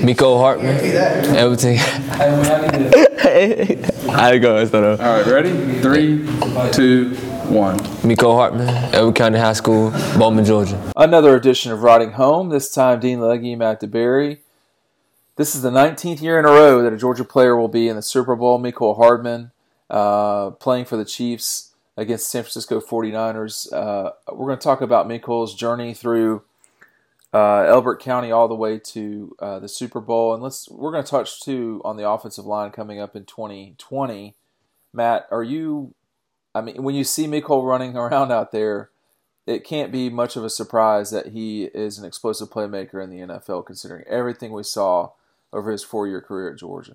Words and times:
Mecole 0.00 0.38
Hardman. 0.38 0.76
Everything. 1.36 1.78
I 4.10 4.38
go 4.38 4.56
instead 4.56 4.82
of. 4.82 5.00
All 5.00 5.18
right, 5.18 5.26
ready? 5.26 5.50
Three, 5.80 6.26
two, 6.72 7.14
one. 7.50 7.78
Mecole 8.02 8.34
Hardman, 8.34 8.68
Elbert 8.94 9.16
County 9.16 9.38
High 9.38 9.52
School, 9.52 9.90
Bowman, 10.16 10.44
Georgia. 10.44 10.92
Another 10.96 11.36
edition 11.36 11.70
of 11.70 11.82
Riding 11.82 12.12
Home. 12.12 12.48
This 12.48 12.72
time, 12.72 12.98
Dean 13.00 13.20
Legge, 13.20 13.56
Matt 13.58 13.82
DeBerry. 13.82 14.38
This 15.36 15.54
is 15.54 15.62
the 15.62 15.70
19th 15.70 16.22
year 16.22 16.38
in 16.38 16.44
a 16.44 16.48
row 16.48 16.82
that 16.82 16.92
a 16.92 16.96
Georgia 16.96 17.24
player 17.24 17.54
will 17.56 17.68
be 17.68 17.88
in 17.88 17.96
the 17.96 18.02
Super 18.02 18.34
Bowl. 18.36 18.58
Mecole 18.58 18.96
Hardman 18.96 19.50
uh, 19.90 20.50
playing 20.52 20.86
for 20.86 20.96
the 20.96 21.04
Chiefs 21.04 21.72
against 21.96 22.30
San 22.30 22.42
Francisco 22.42 22.80
49ers. 22.80 23.70
Uh, 23.72 24.12
we're 24.32 24.46
going 24.46 24.58
to 24.58 24.64
talk 24.64 24.80
about 24.80 25.06
Mecole's 25.06 25.54
journey 25.54 25.92
through 25.92 26.42
uh, 27.32 27.64
Elbert 27.68 28.00
County 28.00 28.30
all 28.30 28.48
the 28.48 28.54
way 28.54 28.78
to 28.78 29.36
uh, 29.38 29.58
the 29.60 29.68
Super 29.68 30.00
Bowl, 30.00 30.34
and 30.34 30.42
let's 30.42 30.68
we're 30.68 30.92
going 30.92 31.04
to 31.04 31.10
touch 31.10 31.40
too 31.40 31.80
on 31.84 31.96
the 31.96 32.08
offensive 32.08 32.46
line 32.46 32.70
coming 32.70 33.00
up 33.00 33.14
in 33.14 33.24
2020. 33.24 34.34
Matt, 34.92 35.26
are 35.30 35.42
you? 35.42 35.94
I 36.54 36.60
mean, 36.60 36.82
when 36.82 36.94
you 36.94 37.04
see 37.04 37.26
Mecole 37.26 37.66
running 37.66 37.96
around 37.96 38.32
out 38.32 38.50
there, 38.50 38.90
it 39.46 39.64
can't 39.64 39.92
be 39.92 40.10
much 40.10 40.36
of 40.36 40.44
a 40.44 40.50
surprise 40.50 41.10
that 41.12 41.28
he 41.28 41.64
is 41.64 41.98
an 41.98 42.04
explosive 42.04 42.50
playmaker 42.50 43.02
in 43.02 43.10
the 43.10 43.18
NFL, 43.18 43.66
considering 43.66 44.04
everything 44.08 44.52
we 44.52 44.64
saw 44.64 45.10
over 45.52 45.70
his 45.70 45.82
four-year 45.82 46.20
career 46.20 46.50
at 46.50 46.58
Georgia. 46.58 46.94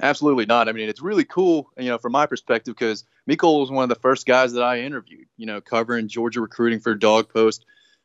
Absolutely 0.00 0.46
not. 0.46 0.68
I 0.68 0.72
mean, 0.72 0.88
it's 0.88 1.00
really 1.00 1.24
cool, 1.24 1.70
you 1.78 1.88
know, 1.88 1.98
from 1.98 2.12
my 2.12 2.26
perspective, 2.26 2.74
because 2.74 3.04
Mecole 3.28 3.60
was 3.60 3.70
one 3.70 3.84
of 3.84 3.88
the 3.88 3.94
first 3.94 4.26
guys 4.26 4.52
that 4.52 4.62
I 4.62 4.80
interviewed, 4.80 5.26
you 5.36 5.46
know, 5.46 5.60
covering 5.60 6.08
Georgia 6.08 6.40
recruiting 6.40 6.80
for 6.80 6.96
DawgPost. 6.96 7.60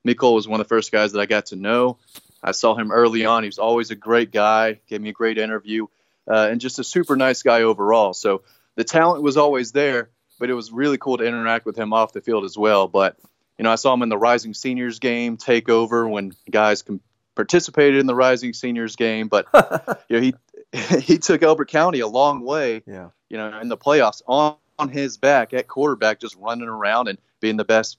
Mecole 0.07 0.35
was 0.35 0.47
one 0.47 0.59
of 0.59 0.65
the 0.65 0.69
first 0.69 0.91
guys 0.91 1.11
that 1.13 1.19
I 1.19 1.25
got 1.25 1.47
to 1.47 1.55
know. 1.55 1.97
I 2.41 2.51
saw 2.51 2.75
him 2.75 2.91
early 2.91 3.25
on. 3.25 3.43
He 3.43 3.47
was 3.47 3.59
always 3.59 3.91
a 3.91 3.95
great 3.95 4.31
guy, 4.31 4.79
gave 4.87 5.01
me 5.01 5.09
a 5.09 5.13
great 5.13 5.37
interview, 5.37 5.87
uh, 6.29 6.47
and 6.51 6.61
just 6.61 6.79
a 6.79 6.83
super 6.83 7.15
nice 7.17 7.43
guy 7.43 7.63
overall. 7.63 8.13
So 8.13 8.43
the 8.75 8.83
talent 8.85 9.23
was 9.23 9.35
always 9.35 9.71
there, 9.73 10.09
but 10.39 10.49
it 10.49 10.53
was 10.53 10.71
really 10.71 10.97
cool 10.97 11.17
to 11.17 11.25
interact 11.25 11.65
with 11.65 11.77
him 11.77 11.91
off 11.91 12.13
the 12.13 12.21
field 12.21 12.45
as 12.45 12.57
well. 12.57 12.87
But, 12.87 13.17
you 13.57 13.63
know, 13.63 13.71
I 13.71 13.75
saw 13.75 13.93
him 13.93 14.03
in 14.03 14.09
the 14.09 14.17
Rising 14.17 14.53
Seniors 14.53 14.99
game 14.99 15.35
take 15.35 15.67
over 15.67 16.07
when 16.07 16.31
guys 16.49 16.81
com- 16.81 17.01
participated 17.35 17.99
in 17.99 18.05
the 18.05 18.15
Rising 18.15 18.53
Seniors 18.53 18.95
game. 18.95 19.27
But, 19.27 19.47
you 20.09 20.15
know, 20.15 20.21
he, 20.21 20.33
he 21.01 21.17
took 21.17 21.43
Elbert 21.43 21.67
County 21.69 21.99
a 21.99 22.07
long 22.07 22.45
way, 22.45 22.83
Yeah. 22.87 23.09
you 23.29 23.35
know, 23.37 23.59
in 23.59 23.67
the 23.67 23.77
playoffs 23.77 24.21
on, 24.27 24.55
on 24.77 24.87
his 24.87 25.17
back 25.17 25.53
at 25.53 25.67
quarterback, 25.67 26.21
just 26.21 26.37
running 26.37 26.69
around 26.69 27.09
and 27.09 27.17
being 27.41 27.57
the 27.57 27.65
best 27.65 27.97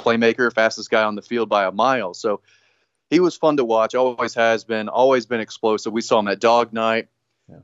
playmaker, 0.00 0.52
fastest 0.52 0.90
guy 0.90 1.04
on 1.04 1.14
the 1.14 1.22
field 1.22 1.48
by 1.48 1.64
a 1.64 1.72
mile. 1.72 2.14
So 2.14 2.40
he 3.10 3.20
was 3.20 3.36
fun 3.36 3.56
to 3.56 3.64
watch. 3.64 3.94
Always 3.94 4.34
has 4.34 4.64
been. 4.64 4.88
Always 4.88 5.26
been 5.26 5.40
explosive. 5.40 5.92
We 5.92 6.00
saw 6.00 6.20
him 6.20 6.28
at 6.28 6.40
Dawg 6.40 6.72
Night, 6.72 7.08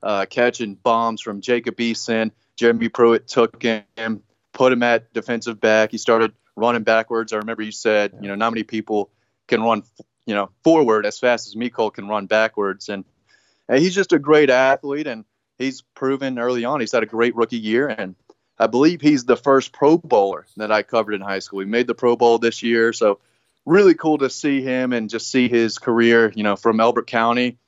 uh, 0.02 0.26
catching 0.28 0.74
bombs 0.74 1.20
from 1.20 1.40
Jacob 1.40 1.76
Eason. 1.76 2.32
Jeremy 2.56 2.88
Pruitt 2.88 3.28
took 3.28 3.62
him, 3.62 4.22
put 4.52 4.72
him 4.72 4.82
at 4.82 5.12
defensive 5.12 5.60
back. 5.60 5.90
He 5.90 5.98
started 5.98 6.32
running 6.56 6.82
backwards. 6.82 7.32
I 7.32 7.36
remember 7.36 7.62
you 7.62 7.72
said, 7.72 8.14
you 8.20 8.28
know, 8.28 8.34
not 8.34 8.50
many 8.50 8.64
people 8.64 9.10
can 9.46 9.62
run, 9.62 9.82
you 10.24 10.34
know, 10.34 10.50
forward 10.64 11.06
as 11.06 11.18
fast 11.18 11.46
as 11.46 11.54
Mecole 11.54 11.92
can 11.92 12.08
run 12.08 12.26
backwards. 12.26 12.88
And, 12.88 13.04
and 13.68 13.78
he's 13.78 13.94
just 13.94 14.12
a 14.12 14.18
great 14.18 14.50
athlete, 14.50 15.06
and 15.06 15.24
he's 15.58 15.82
proven 15.94 16.38
early 16.38 16.64
on 16.64 16.80
he's 16.80 16.92
had 16.92 17.02
a 17.02 17.06
great 17.06 17.36
rookie 17.36 17.58
year. 17.58 17.88
And 17.88 18.16
I 18.58 18.66
believe 18.66 19.00
he's 19.00 19.24
the 19.24 19.36
first 19.36 19.72
Pro 19.72 19.98
Bowler 19.98 20.46
that 20.56 20.72
I 20.72 20.82
covered 20.82 21.14
in 21.14 21.20
high 21.20 21.40
school. 21.40 21.60
He 21.60 21.66
made 21.66 21.86
the 21.86 21.94
Pro 21.94 22.16
Bowl 22.16 22.38
this 22.38 22.62
year, 22.62 22.92
so 22.92 23.18
really 23.66 23.94
cool 23.94 24.18
to 24.18 24.30
see 24.30 24.62
him 24.62 24.92
and 24.92 25.10
just 25.10 25.30
see 25.30 25.48
his 25.48 25.78
career, 25.78 26.32
you 26.34 26.42
know, 26.42 26.56
from 26.56 26.80
Elbert 26.80 27.06
County 27.06 27.58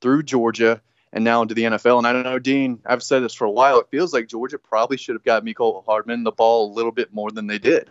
through 0.00 0.22
Georgia 0.22 0.80
and 1.12 1.24
now 1.24 1.42
into 1.42 1.54
the 1.54 1.64
NFL. 1.64 1.98
And 1.98 2.06
I 2.06 2.12
don't 2.12 2.22
know, 2.22 2.38
Dean, 2.38 2.80
I've 2.86 3.02
said 3.02 3.22
this 3.22 3.34
for 3.34 3.44
a 3.44 3.50
while. 3.50 3.80
It 3.80 3.88
feels 3.90 4.12
like 4.12 4.28
Georgia 4.28 4.58
probably 4.58 4.96
should 4.96 5.16
have 5.16 5.24
got 5.24 5.44
Mecole 5.44 5.84
Hardman 5.84 6.22
the 6.24 6.32
ball 6.32 6.70
a 6.70 6.74
little 6.74 6.92
bit 6.92 7.12
more 7.12 7.30
than 7.30 7.46
they 7.46 7.58
did. 7.58 7.88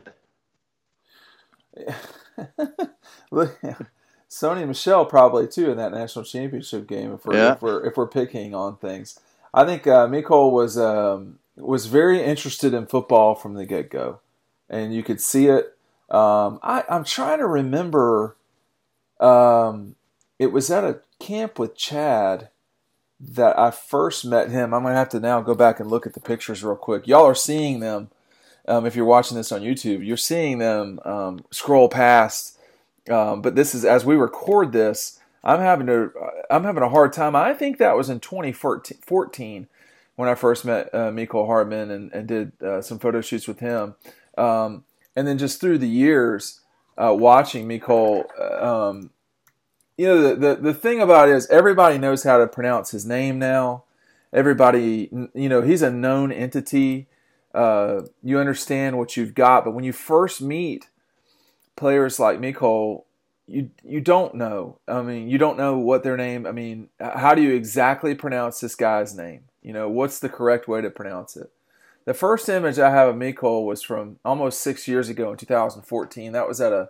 Look, 3.31 3.59
Sony 4.29 4.67
Michel 4.67 5.05
probably 5.05 5.47
too 5.47 5.71
in 5.71 5.77
that 5.77 5.91
national 5.91 6.25
championship 6.25 6.87
game. 6.87 7.13
If 7.13 7.25
we're 7.25 7.35
Yeah. 7.35 7.53
if 7.53 7.61
we're 7.61 7.85
if 7.85 7.97
we're 7.97 8.07
picking 8.07 8.53
on 8.55 8.77
things, 8.77 9.19
I 9.53 9.65
think 9.65 9.85
uh, 9.87 10.07
Mecole 10.07 10.51
was 10.51 10.77
um, 10.77 11.39
was 11.57 11.87
very 11.87 12.21
interested 12.23 12.73
in 12.73 12.85
football 12.85 13.35
from 13.35 13.55
the 13.55 13.65
get 13.65 13.89
go, 13.89 14.19
and 14.69 14.93
you 14.93 15.03
could 15.03 15.19
see 15.19 15.47
it. 15.47 15.77
Um, 16.09 16.59
I, 16.63 16.83
I'm 16.89 17.03
trying 17.03 17.39
to 17.39 17.47
remember. 17.47 18.35
Um, 19.19 19.95
it 20.39 20.51
was 20.51 20.69
at 20.69 20.83
a 20.83 21.01
camp 21.19 21.57
with 21.57 21.75
Chad 21.75 22.49
that 23.19 23.57
I 23.57 23.71
first 23.71 24.25
met 24.25 24.51
him. 24.51 24.73
I'm 24.73 24.83
gonna 24.83 24.95
have 24.95 25.09
to 25.09 25.19
now 25.19 25.41
go 25.41 25.55
back 25.55 25.79
and 25.79 25.89
look 25.89 26.05
at 26.05 26.13
the 26.13 26.19
pictures 26.19 26.63
real 26.63 26.75
quick. 26.75 27.07
Y'all 27.07 27.25
are 27.25 27.35
seeing 27.35 27.79
them. 27.79 28.09
Um, 28.67 28.85
if 28.85 28.95
you're 28.95 29.05
watching 29.05 29.37
this 29.37 29.51
on 29.51 29.61
YouTube, 29.61 30.05
you're 30.05 30.17
seeing 30.17 30.59
them 30.59 30.99
um, 31.05 31.45
scroll 31.51 31.89
past. 31.89 32.59
Um, 33.09 33.41
but 33.41 33.55
this 33.55 33.73
is 33.73 33.85
as 33.85 34.05
we 34.05 34.15
record 34.15 34.71
this. 34.71 35.19
I'm 35.43 35.59
having 35.59 35.87
to. 35.87 36.11
I'm 36.51 36.63
having 36.63 36.83
a 36.83 36.89
hard 36.89 37.13
time. 37.13 37.35
I 37.35 37.53
think 37.53 37.77
that 37.77 37.95
was 37.95 38.09
in 38.09 38.19
2014 38.19 39.67
when 40.17 40.27
I 40.27 40.35
first 40.35 40.65
met 40.65 40.93
uh, 40.93 41.11
Mecole 41.11 41.45
Hardman 41.45 41.91
and, 41.91 42.11
and 42.11 42.27
did 42.27 42.51
uh, 42.61 42.81
some 42.81 42.99
photo 42.99 43.21
shoots 43.21 43.47
with 43.47 43.59
him. 43.59 43.95
Um, 44.37 44.83
and 45.15 45.27
then 45.27 45.37
just 45.37 45.61
through 45.61 45.77
the 45.77 45.87
years, 45.87 46.61
uh, 46.97 47.15
watching 47.17 47.67
Mecole, 47.67 48.25
um, 48.61 49.11
you 49.95 50.07
know, 50.07 50.21
the, 50.21 50.35
the 50.35 50.55
the 50.55 50.73
thing 50.73 51.01
about 51.01 51.29
it 51.29 51.35
is 51.35 51.47
everybody 51.49 51.97
knows 51.97 52.23
how 52.23 52.37
to 52.39 52.47
pronounce 52.47 52.91
his 52.91 53.05
name 53.05 53.39
now. 53.39 53.83
Everybody, 54.33 55.09
you 55.33 55.49
know, 55.49 55.61
he's 55.61 55.81
a 55.81 55.91
known 55.91 56.31
entity. 56.31 57.07
Uh, 57.53 58.01
you 58.23 58.39
understand 58.39 58.97
what 58.97 59.15
you've 59.15 59.33
got, 59.33 59.65
but 59.65 59.73
when 59.73 59.83
you 59.83 59.93
first 59.93 60.41
meet 60.41 60.89
players 61.75 62.19
like 62.19 62.39
Mecole, 62.39 63.03
you 63.47 63.69
you 63.83 64.01
don't 64.01 64.35
know. 64.35 64.79
I 64.87 65.01
mean, 65.03 65.29
you 65.29 65.37
don't 65.37 65.57
know 65.57 65.77
what 65.77 66.03
their 66.03 66.17
name. 66.17 66.45
I 66.45 66.51
mean, 66.51 66.89
how 66.99 67.35
do 67.35 67.41
you 67.41 67.53
exactly 67.53 68.13
pronounce 68.15 68.59
this 68.59 68.75
guy's 68.75 69.15
name? 69.15 69.46
You 69.67 69.73
know, 69.73 69.89
what's 69.89 70.19
the 70.19 70.29
correct 70.29 70.69
way 70.69 70.79
to 70.79 70.89
pronounce 70.89 71.35
it? 71.35 71.51
The 72.05 72.13
first 72.13 72.47
image 72.47 72.79
I 72.79 72.89
have 72.89 73.09
of 73.09 73.15
Mecole 73.17 73.65
was 73.65 73.81
from 73.81 74.17
almost 74.23 74.61
six 74.61 74.87
years 74.87 75.09
ago 75.09 75.29
in 75.31 75.37
2014. 75.37 76.31
That 76.31 76.47
was 76.47 76.61
at 76.61 76.71
a 76.71 76.89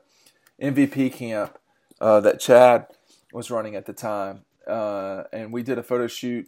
MVP 0.62 1.12
camp 1.12 1.58
uh, 2.00 2.20
that 2.20 2.40
Chad 2.40 2.86
was 3.34 3.50
running 3.50 3.76
at 3.76 3.88
the 3.88 3.94
time, 3.94 4.42
uh, 4.68 5.24
and 5.34 5.52
we 5.52 5.64
did 5.64 5.80
a 5.80 5.84
photo 5.84 6.06
shoot. 6.06 6.48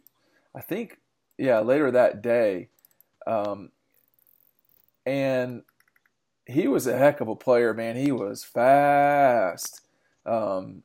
I 0.53 0.61
think, 0.61 0.99
yeah, 1.39 1.61
later 1.61 1.89
that 1.89 2.21
day, 2.21 2.69
um, 3.25 3.71
and 5.07 5.63
he 6.45 6.67
was 6.67 6.85
a 6.85 6.95
heck 6.95 7.21
of 7.21 7.27
a 7.27 7.35
player, 7.35 7.73
man. 7.73 7.95
He 7.95 8.11
was 8.11 8.43
fast. 8.43 9.81
Um, 10.27 10.83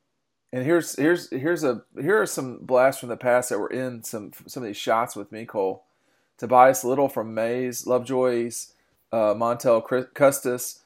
and 0.54 0.65
here's 0.65 0.94
here's 0.94 1.28
here's 1.31 1.65
a 1.65 1.82
here 2.00 2.22
are 2.22 2.26
some 2.26 2.59
blasts 2.62 3.00
from 3.00 3.09
the 3.09 3.16
past 3.16 3.50
that 3.50 3.59
were 3.59 3.70
in 3.70 4.04
some 4.04 4.31
some 4.47 4.62
of 4.62 4.69
these 4.69 4.76
shots 4.76 5.16
with 5.16 5.32
Mecole. 5.32 5.81
Tobias 6.38 6.84
Little 6.84 7.09
from 7.09 7.34
Mays, 7.34 7.88
Lovejoy's, 7.88 8.72
uh, 9.12 9.34
Montel 9.34 9.82
Custis, 10.14 10.81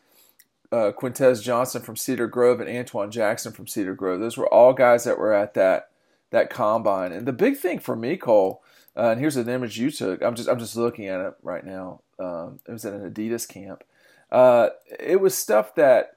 uh, 0.72 0.92
Quintez 0.98 1.42
Johnson 1.42 1.82
from 1.82 1.96
Cedar 1.96 2.26
Grove, 2.26 2.60
and 2.60 2.68
Antoine 2.68 3.10
Jackson 3.10 3.52
from 3.52 3.66
Cedar 3.66 3.94
Grove. 3.94 4.20
Those 4.20 4.38
were 4.38 4.48
all 4.48 4.72
guys 4.72 5.04
that 5.04 5.18
were 5.18 5.34
at 5.34 5.52
that 5.52 5.90
that 6.30 6.48
combine. 6.48 7.12
And 7.12 7.26
the 7.26 7.32
big 7.34 7.58
thing 7.58 7.78
for 7.78 7.94
Mecole, 7.94 8.60
uh, 8.96 9.10
and 9.10 9.20
here's 9.20 9.36
an 9.36 9.50
image 9.50 9.78
you 9.78 9.90
took. 9.90 10.22
I'm 10.22 10.34
just 10.34 10.48
I'm 10.48 10.58
just 10.58 10.76
looking 10.76 11.08
at 11.08 11.20
it 11.20 11.34
right 11.42 11.64
now. 11.64 12.00
Um, 12.18 12.60
it 12.66 12.72
was 12.72 12.86
at 12.86 12.94
an 12.94 13.10
Adidas 13.10 13.46
camp. 13.46 13.84
Uh, 14.32 14.70
it 14.98 15.20
was 15.20 15.36
stuff 15.36 15.74
that 15.74 16.16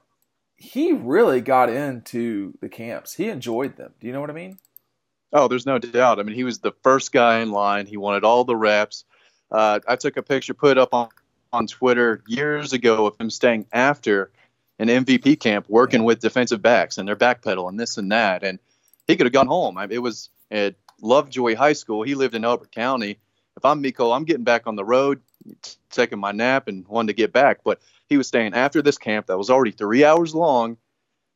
he 0.61 0.93
really 0.93 1.41
got 1.41 1.69
into 1.69 2.53
the 2.61 2.69
camps. 2.69 3.15
He 3.15 3.29
enjoyed 3.29 3.77
them. 3.77 3.93
Do 3.99 4.05
you 4.05 4.13
know 4.13 4.21
what 4.21 4.29
I 4.29 4.33
mean? 4.33 4.59
Oh, 5.33 5.47
there's 5.47 5.65
no 5.65 5.79
doubt. 5.79 6.19
I 6.19 6.23
mean, 6.23 6.35
he 6.35 6.43
was 6.43 6.59
the 6.59 6.73
first 6.83 7.11
guy 7.11 7.39
in 7.39 7.51
line. 7.51 7.87
He 7.87 7.97
wanted 7.97 8.23
all 8.23 8.43
the 8.43 8.55
reps. 8.55 9.03
Uh, 9.49 9.79
I 9.87 9.95
took 9.95 10.17
a 10.17 10.21
picture, 10.21 10.53
put 10.53 10.71
it 10.71 10.77
up 10.77 10.93
on, 10.93 11.09
on 11.51 11.65
Twitter 11.65 12.23
years 12.27 12.73
ago 12.73 13.07
of 13.07 13.19
him 13.19 13.31
staying 13.31 13.65
after 13.73 14.31
an 14.77 14.87
MVP 14.87 15.39
camp, 15.39 15.65
working 15.67 16.03
with 16.03 16.19
defensive 16.19 16.61
backs 16.61 16.99
and 16.99 17.07
their 17.07 17.15
backpedal 17.15 17.67
and 17.67 17.79
this 17.79 17.97
and 17.97 18.11
that. 18.11 18.43
And 18.43 18.59
he 19.07 19.15
could 19.15 19.25
have 19.25 19.33
gone 19.33 19.47
home. 19.47 19.79
I 19.79 19.87
mean, 19.87 19.95
it 19.95 20.01
was 20.01 20.29
at 20.51 20.75
Lovejoy 21.01 21.55
High 21.55 21.73
School. 21.73 22.03
He 22.03 22.13
lived 22.13 22.35
in 22.35 22.45
Elbert 22.45 22.71
County. 22.71 23.17
If 23.57 23.65
I'm 23.65 23.81
Mecole, 23.81 24.15
I'm 24.15 24.25
getting 24.25 24.43
back 24.43 24.67
on 24.67 24.75
the 24.75 24.85
road, 24.85 25.21
taking 25.89 26.19
my 26.19 26.31
nap 26.31 26.67
and 26.67 26.87
wanted 26.87 27.07
to 27.07 27.13
get 27.13 27.31
back. 27.33 27.59
But 27.63 27.81
he 28.07 28.17
was 28.17 28.27
staying 28.27 28.53
after 28.53 28.81
this 28.81 28.97
camp 28.97 29.27
that 29.27 29.37
was 29.37 29.49
already 29.49 29.71
three 29.71 30.03
hours 30.03 30.35
long 30.35 30.77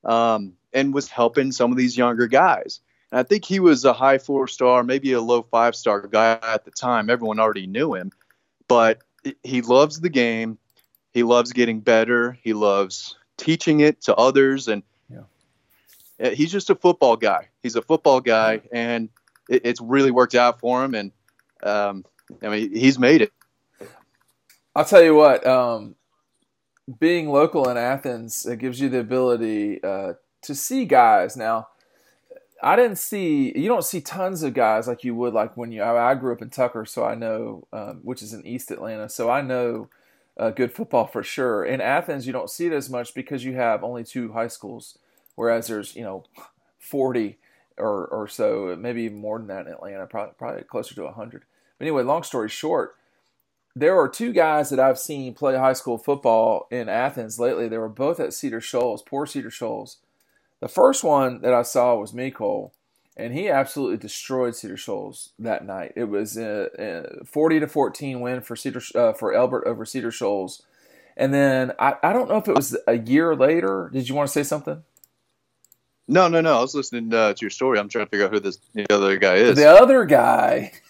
um, 0.03 0.53
and 0.73 0.93
was 0.93 1.09
helping 1.09 1.51
some 1.51 1.71
of 1.71 1.77
these 1.77 1.97
younger 1.97 2.27
guys. 2.27 2.79
And 3.11 3.19
I 3.19 3.23
think 3.23 3.45
he 3.45 3.59
was 3.59 3.85
a 3.85 3.93
high 3.93 4.17
four 4.17 4.47
star, 4.47 4.83
maybe 4.83 5.13
a 5.13 5.21
low 5.21 5.43
five 5.43 5.75
star 5.75 6.01
guy 6.01 6.39
at 6.41 6.65
the 6.65 6.71
time. 6.71 7.09
Everyone 7.09 7.39
already 7.39 7.67
knew 7.67 7.93
him, 7.95 8.11
but 8.67 8.99
he 9.43 9.61
loves 9.61 9.99
the 10.01 10.09
game. 10.09 10.57
He 11.13 11.23
loves 11.23 11.53
getting 11.53 11.79
better. 11.79 12.37
He 12.43 12.53
loves 12.53 13.15
teaching 13.37 13.79
it 13.79 14.01
to 14.01 14.15
others. 14.15 14.67
And 14.67 14.83
Yeah. 15.09 16.29
he's 16.31 16.51
just 16.51 16.69
a 16.69 16.75
football 16.75 17.15
guy. 17.15 17.47
He's 17.63 17.75
a 17.75 17.81
football 17.81 18.19
guy, 18.21 18.61
and 18.71 19.09
it, 19.49 19.61
it's 19.65 19.81
really 19.81 20.11
worked 20.11 20.35
out 20.35 20.59
for 20.59 20.83
him. 20.83 20.93
And 20.93 21.11
um, 21.63 22.05
I 22.41 22.49
mean, 22.49 22.75
he's 22.75 22.99
made 22.99 23.21
it. 23.21 23.31
I'll 24.75 24.85
tell 24.85 25.03
you 25.03 25.15
what. 25.15 25.45
Um, 25.47 25.95
being 26.99 27.29
local 27.29 27.69
in 27.69 27.77
Athens, 27.77 28.45
it 28.45 28.59
gives 28.59 28.79
you 28.79 28.89
the 28.89 28.99
ability 28.99 29.83
uh, 29.83 30.13
to 30.43 30.53
see 30.55 30.85
guys. 30.85 31.37
Now, 31.37 31.69
I 32.61 32.75
didn't 32.75 32.97
see 32.97 33.57
you 33.57 33.67
don't 33.67 33.83
see 33.83 34.01
tons 34.01 34.43
of 34.43 34.53
guys 34.53 34.87
like 34.87 35.03
you 35.03 35.15
would 35.15 35.33
like 35.33 35.55
when 35.55 35.71
you. 35.71 35.81
I, 35.81 36.11
I 36.11 36.15
grew 36.15 36.33
up 36.33 36.41
in 36.41 36.49
Tucker, 36.49 36.85
so 36.85 37.03
I 37.03 37.15
know, 37.15 37.67
um, 37.73 38.01
which 38.03 38.21
is 38.21 38.33
in 38.33 38.45
East 38.45 38.71
Atlanta, 38.71 39.09
so 39.09 39.29
I 39.29 39.41
know 39.41 39.89
uh, 40.37 40.51
good 40.51 40.73
football 40.73 41.07
for 41.07 41.23
sure. 41.23 41.63
In 41.63 41.81
Athens, 41.81 42.27
you 42.27 42.33
don't 42.33 42.49
see 42.49 42.65
it 42.65 42.73
as 42.73 42.89
much 42.89 43.13
because 43.13 43.43
you 43.43 43.53
have 43.55 43.83
only 43.83 44.03
two 44.03 44.33
high 44.33 44.47
schools, 44.47 44.97
whereas 45.35 45.67
there's 45.67 45.95
you 45.95 46.03
know 46.03 46.23
forty 46.79 47.37
or 47.77 48.07
or 48.07 48.27
so, 48.27 48.75
maybe 48.79 49.03
even 49.03 49.19
more 49.19 49.37
than 49.37 49.47
that 49.47 49.67
in 49.67 49.73
Atlanta, 49.73 50.05
probably 50.05 50.33
probably 50.37 50.63
closer 50.63 50.95
to 50.95 51.07
hundred. 51.09 51.43
But 51.77 51.85
anyway, 51.85 52.03
long 52.03 52.23
story 52.23 52.49
short, 52.49 52.95
there 53.75 53.99
are 53.99 54.07
two 54.07 54.31
guys 54.31 54.69
that 54.69 54.79
I've 54.79 54.97
seen 54.97 55.33
play 55.33 55.57
high 55.57 55.73
school 55.73 55.97
football 55.97 56.67
in 56.71 56.87
Athens 56.87 57.39
lately. 57.39 57.67
They 57.67 57.77
were 57.77 57.89
both 57.89 58.19
at 58.19 58.33
Cedar 58.33 58.61
Shoals, 58.61 59.01
poor 59.01 59.25
Cedar 59.25 59.51
Shoals. 59.51 59.97
The 60.61 60.69
first 60.69 61.03
one 61.03 61.41
that 61.41 61.53
I 61.53 61.63
saw 61.63 61.95
was 61.95 62.13
Mecole, 62.13 62.71
and 63.17 63.33
he 63.33 63.49
absolutely 63.49 63.97
destroyed 63.97 64.55
Cedar 64.55 64.77
Shoals 64.77 65.31
that 65.37 65.65
night. 65.65 65.91
It 65.95 66.05
was 66.05 66.37
a, 66.37 66.69
a 66.79 67.25
40 67.25 67.59
to 67.59 67.67
14 67.67 68.21
win 68.21 68.41
for 68.41 68.55
Cedar 68.55 68.81
uh, 68.95 69.13
for 69.13 69.33
Elbert 69.33 69.67
over 69.67 69.85
Cedar 69.85 70.11
Shoals. 70.11 70.63
And 71.17 71.33
then 71.33 71.73
I, 71.77 71.95
I 72.01 72.13
don't 72.13 72.29
know 72.29 72.37
if 72.37 72.47
it 72.47 72.55
was 72.55 72.77
a 72.87 72.97
year 72.97 73.35
later. 73.35 73.89
Did 73.91 74.07
you 74.07 74.15
want 74.15 74.27
to 74.27 74.33
say 74.33 74.43
something? 74.43 74.83
No, 76.07 76.27
no, 76.27 76.39
no. 76.39 76.57
I 76.57 76.61
was 76.61 76.75
listening 76.75 77.13
uh, 77.13 77.33
to 77.33 77.41
your 77.41 77.49
story. 77.49 77.79
I'm 77.79 77.89
trying 77.89 78.05
to 78.05 78.09
figure 78.09 78.25
out 78.25 78.31
who 78.31 78.39
this 78.39 78.59
the 78.73 78.85
other 78.93 79.17
guy 79.17 79.35
is. 79.35 79.55
The 79.55 79.69
other 79.69 80.05
guy 80.05 80.71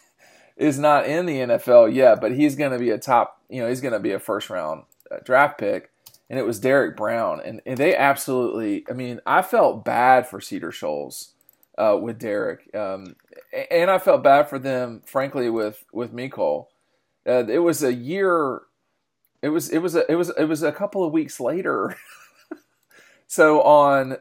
is 0.57 0.79
not 0.79 1.05
in 1.05 1.25
the 1.25 1.39
NFL 1.39 1.93
yet, 1.93 2.21
but 2.21 2.31
he's 2.31 2.55
going 2.55 2.71
to 2.71 2.79
be 2.79 2.89
a 2.89 2.97
top. 2.97 3.41
You 3.49 3.61
know, 3.61 3.69
he's 3.69 3.81
going 3.81 3.93
to 3.93 3.99
be 3.99 4.11
a 4.11 4.19
first 4.19 4.49
round 4.49 4.83
uh, 5.11 5.17
draft 5.23 5.57
pick 5.57 5.91
and 6.29 6.39
it 6.39 6.45
was 6.45 6.59
Derrick 6.59 6.97
Brown, 6.97 7.39
and, 7.43 7.61
and 7.65 7.77
they 7.77 7.95
absolutely. 7.95 8.85
I 8.89 8.93
mean, 8.93 9.19
I 9.25 9.41
felt 9.41 9.85
bad 9.85 10.27
for 10.27 10.41
Cedar 10.41 10.71
Shoals 10.71 11.33
uh, 11.77 11.97
with 12.01 12.19
Derrick, 12.19 12.73
um, 12.75 13.15
and 13.69 13.91
I 13.91 13.99
felt 13.99 14.23
bad 14.23 14.49
for 14.49 14.57
them, 14.57 15.01
frankly, 15.05 15.49
with 15.49 15.85
with 15.93 16.13
Mecole. 16.13 16.67
Uh, 17.27 17.45
it 17.47 17.59
was 17.59 17.83
a 17.83 17.93
year. 17.93 18.61
It 19.41 19.49
was 19.49 19.69
it 19.69 19.79
was 19.79 19.95
a 19.95 20.11
it 20.11 20.15
was 20.15 20.31
it 20.37 20.45
was 20.45 20.63
a 20.63 20.71
couple 20.71 21.03
of 21.03 21.13
weeks 21.13 21.39
later. 21.39 21.95
so 23.27 23.61
on 23.61 24.17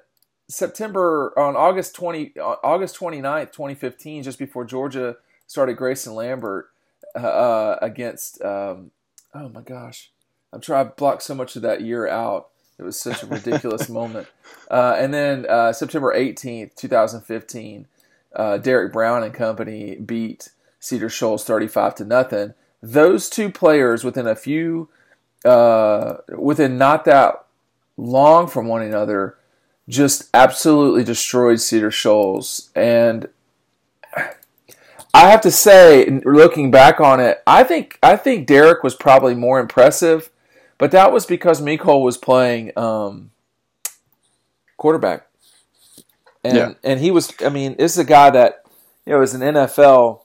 September 0.48 1.32
on 1.38 1.56
August 1.56 1.94
twenty 1.94 2.34
August 2.38 2.98
29th, 2.98 3.52
twenty 3.52 3.74
fifteen, 3.74 4.22
just 4.22 4.38
before 4.38 4.66
Georgia 4.66 5.16
started 5.46 5.76
Grayson 5.76 6.14
Lambert 6.14 6.70
uh, 7.14 7.76
against. 7.80 8.42
Um, 8.42 8.90
oh 9.34 9.48
my 9.48 9.62
gosh 9.62 10.10
I'm 10.54 10.60
trying 10.60 10.86
to 10.86 10.92
block 10.92 11.20
so 11.20 11.34
much 11.34 11.56
of 11.56 11.62
that 11.62 11.80
year 11.80 12.06
out. 12.06 12.50
It 12.78 12.84
was 12.84 12.98
such 12.98 13.22
a 13.24 13.26
ridiculous 13.26 13.88
moment. 13.90 14.28
Uh, 14.70 14.94
and 14.96 15.12
then 15.12 15.46
uh, 15.48 15.72
September 15.72 16.14
18th, 16.14 16.76
2015, 16.76 17.86
uh, 18.36 18.58
Derrick 18.58 18.92
Brown 18.92 19.24
and 19.24 19.34
company 19.34 19.96
beat 19.96 20.50
Cedar 20.78 21.08
Shoals 21.08 21.44
35 21.44 21.96
to 21.96 22.04
nothing. 22.04 22.54
Those 22.80 23.28
two 23.28 23.50
players, 23.50 24.04
within 24.04 24.28
a 24.28 24.36
few, 24.36 24.88
uh, 25.44 26.18
within 26.28 26.78
not 26.78 27.04
that 27.06 27.44
long 27.96 28.46
from 28.46 28.68
one 28.68 28.82
another, 28.82 29.36
just 29.88 30.28
absolutely 30.32 31.02
destroyed 31.02 31.60
Cedar 31.60 31.90
Shoals. 31.90 32.70
And 32.76 33.28
I 35.14 35.30
have 35.30 35.40
to 35.42 35.50
say, 35.50 36.10
looking 36.24 36.70
back 36.70 37.00
on 37.00 37.20
it, 37.20 37.42
I 37.46 37.62
think 37.64 37.98
I 38.02 38.16
think 38.16 38.46
Derrick 38.46 38.82
was 38.82 38.94
probably 38.94 39.34
more 39.34 39.60
impressive 39.60 40.30
but 40.78 40.90
that 40.90 41.12
was 41.12 41.26
because 41.26 41.60
Mecole 41.60 42.02
was 42.02 42.16
playing 42.16 42.72
um, 42.76 43.30
quarterback, 44.76 45.26
and 46.42 46.56
yeah. 46.56 46.72
and 46.82 47.00
he 47.00 47.10
was. 47.10 47.32
I 47.44 47.48
mean, 47.48 47.76
this 47.78 47.92
is 47.92 47.98
a 47.98 48.04
guy 48.04 48.30
that 48.30 48.64
you 49.06 49.12
know 49.12 49.22
is 49.22 49.34
an 49.34 49.40
NFL. 49.40 50.22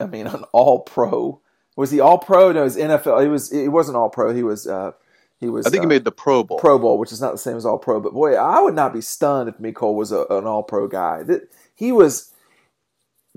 I 0.00 0.06
mean, 0.06 0.26
an 0.26 0.44
All 0.52 0.80
Pro. 0.80 1.40
Was 1.76 1.90
he 1.90 2.00
All 2.00 2.18
Pro? 2.18 2.52
No, 2.52 2.64
his 2.64 2.76
NFL. 2.76 3.22
He 3.22 3.28
was. 3.28 3.50
He 3.50 3.68
wasn't 3.68 3.96
All 3.96 4.10
Pro. 4.10 4.34
He 4.34 4.42
was. 4.42 4.66
Uh, 4.66 4.92
he 5.38 5.48
was. 5.48 5.66
I 5.66 5.70
think 5.70 5.82
uh, 5.82 5.84
he 5.84 5.88
made 5.88 6.04
the 6.04 6.12
Pro 6.12 6.42
Bowl. 6.42 6.58
Pro 6.58 6.78
Bowl, 6.78 6.98
which 6.98 7.12
is 7.12 7.20
not 7.20 7.32
the 7.32 7.38
same 7.38 7.56
as 7.56 7.64
All 7.64 7.78
Pro. 7.78 8.00
But 8.00 8.14
boy, 8.14 8.34
I 8.34 8.60
would 8.60 8.74
not 8.74 8.92
be 8.92 9.00
stunned 9.00 9.48
if 9.48 9.58
Mecole 9.58 9.94
was 9.94 10.10
a, 10.10 10.22
an 10.28 10.46
All 10.46 10.64
Pro 10.64 10.88
guy. 10.88 11.22
That 11.22 11.48
he 11.74 11.92
was. 11.92 12.32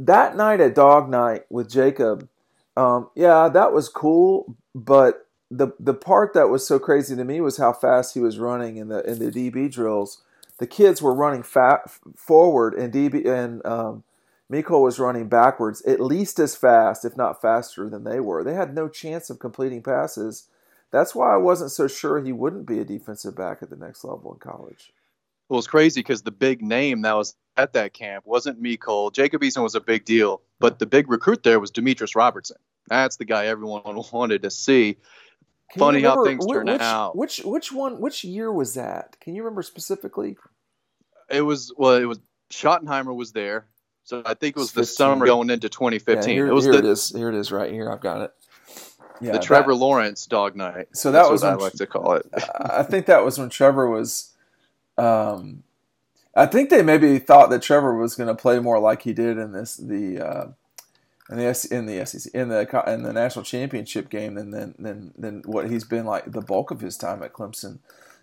That 0.06 0.38
night 0.38 0.62
at 0.62 0.76
Dawg 0.76 1.10
Night 1.10 1.44
with 1.50 1.70
Jacob, 1.70 2.30
um, 2.78 3.10
yeah, 3.16 3.50
that 3.50 3.74
was 3.74 3.90
cool. 3.90 4.56
But 4.74 5.28
the 5.52 5.70
the 5.80 5.94
part 5.94 6.34
that 6.34 6.50
was 6.50 6.66
so 6.66 6.80
crazy 6.80 7.16
to 7.16 7.26
me 7.26 7.42
was 7.42 7.58
how 7.58 7.74
fast 7.74 8.14
he 8.14 8.20
was 8.20 8.40
running 8.40 8.78
in 8.78 8.88
the 8.88 9.04
in 9.04 9.20
the 9.20 9.32
DB 9.32 9.72
drills. 9.72 10.22
The 10.60 10.68
kids 10.68 11.02
were 11.02 11.14
running 11.14 11.44
fat 11.44 11.92
forward, 12.16 12.74
and 12.74 12.94
DB 12.94 13.26
and 13.26 13.66
um, 13.66 14.04
Mecole 14.52 14.84
was 14.84 15.00
running 15.00 15.30
backwards, 15.30 15.82
at 15.84 16.00
least 16.00 16.40
as 16.40 16.56
fast, 16.56 17.06
if 17.06 17.16
not 17.16 17.42
faster, 17.42 17.90
than 17.90 18.04
they 18.04 18.20
were. 18.20 18.44
They 18.44 18.56
had 18.56 18.74
no 18.74 18.88
chance 18.88 19.30
of 19.30 19.40
completing 19.40 19.84
passes. 19.84 20.48
That's 20.92 21.14
why 21.14 21.34
I 21.34 21.38
wasn't 21.38 21.72
so 21.72 21.88
sure 21.88 22.20
he 22.20 22.32
wouldn't 22.32 22.66
be 22.66 22.80
a 22.80 22.86
defensive 22.86 23.36
back 23.36 23.60
at 23.62 23.70
the 23.70 23.76
next 23.76 24.04
level 24.04 24.34
in 24.34 24.40
college. 24.40 24.92
Well, 25.48 25.60
it's 25.60 25.68
crazy 25.68 26.02
because 26.02 26.24
the 26.24 26.32
big 26.32 26.62
name 26.62 27.02
that 27.04 27.16
was 27.16 27.36
at 27.60 27.74
that 27.74 27.94
camp 27.94 28.26
wasn't 28.26 28.62
Mecole. 28.62 29.14
Jacob 29.14 29.42
Eason 29.42 29.62
was 29.64 29.76
a 29.76 29.82
big 29.82 30.06
deal, 30.06 30.42
but 30.60 30.80
the 30.80 30.86
big 30.86 31.10
recruit 31.10 31.44
there 31.44 31.60
was 31.60 31.72
Demetris 31.72 32.16
Robertson. 32.16 32.58
That's 32.88 33.18
the 33.18 33.26
guy 33.26 33.48
everyone 33.48 33.84
wanted 34.14 34.44
to 34.44 34.50
see. 34.50 34.98
Can 35.72 35.80
Funny 35.80 36.02
how 36.02 36.26
things 36.26 36.46
turn 36.48 36.66
which, 36.66 36.82
out. 36.82 37.16
Which 37.16 37.42
which 37.46 37.72
one? 37.72 38.02
Which 38.02 38.24
year 38.24 38.52
was 38.52 38.74
that? 38.74 39.18
Can 39.22 39.36
you 39.36 39.44
remember 39.44 39.62
specifically? 39.62 40.36
It 41.30 41.42
was 41.42 41.72
well. 41.78 41.94
It 41.94 42.06
was 42.06 42.20
Schottenheimer 42.52 43.16
was 43.16 43.34
there, 43.34 43.68
so 44.04 44.24
I 44.26 44.34
think 44.34 44.58
it 44.58 44.60
was 44.60 44.72
the 44.72 44.84
summer 44.84 45.28
going 45.28 45.52
into 45.52 45.70
2015. 45.70 46.28
Yeah, 46.28 46.34
here, 46.34 46.48
it 46.48 46.54
was 46.54 46.64
here 46.64 46.74
the, 46.74 46.80
it 46.80 46.86
is. 46.86 47.10
Here 47.10 47.30
it 47.30 47.36
is, 47.36 47.52
right 47.52 47.72
here. 47.72 47.92
I've 47.92 48.02
got 48.02 48.22
it. 48.22 48.32
Yeah, 49.22 49.34
the 49.34 49.40
Trevor 49.40 49.74
that, 49.74 49.78
Lawrence 49.78 50.26
dog 50.26 50.56
night. 50.56 50.88
So 50.94 51.12
that 51.12 51.30
was 51.30 51.44
what 51.44 51.52
I 51.52 51.56
like 51.56 51.74
to 51.74 51.86
call 51.86 52.14
it. 52.14 52.26
I 52.60 52.82
think 52.82 53.06
that 53.06 53.24
was 53.24 53.38
when 53.38 53.50
Trevor 53.50 53.88
was. 53.88 54.34
Um, 54.98 55.64
I 56.40 56.46
think 56.46 56.70
they 56.70 56.82
maybe 56.82 57.20
thought 57.20 57.50
that 57.50 57.62
Trevor 57.62 57.98
was 57.98 58.16
going 58.16 58.30
to 58.30 58.36
play 58.36 58.60
more 58.60 58.80
like 58.80 59.02
he 59.02 59.12
did 59.12 59.38
in 59.38 59.52
this 59.52 59.76
the 59.76 60.26
uh, 60.26 60.48
in 61.30 61.38
the 61.38 61.68
in 61.70 61.86
the 61.86 62.06
SEC 62.06 62.34
in 62.34 62.48
the 62.48 62.84
in 62.88 63.04
the 63.04 63.12
national 63.12 63.44
championship 63.44 64.10
game 64.10 64.36
than 64.36 64.52
than 64.52 64.74
than, 64.80 65.14
than 65.18 65.42
what 65.42 65.70
he's 65.70 65.84
been 65.84 66.06
like 66.06 66.32
the 66.32 66.40
bulk 66.40 66.72
of 66.72 66.80
his 66.80 66.96
time 66.96 67.22
at 67.24 67.34
Clemson. 67.34 67.80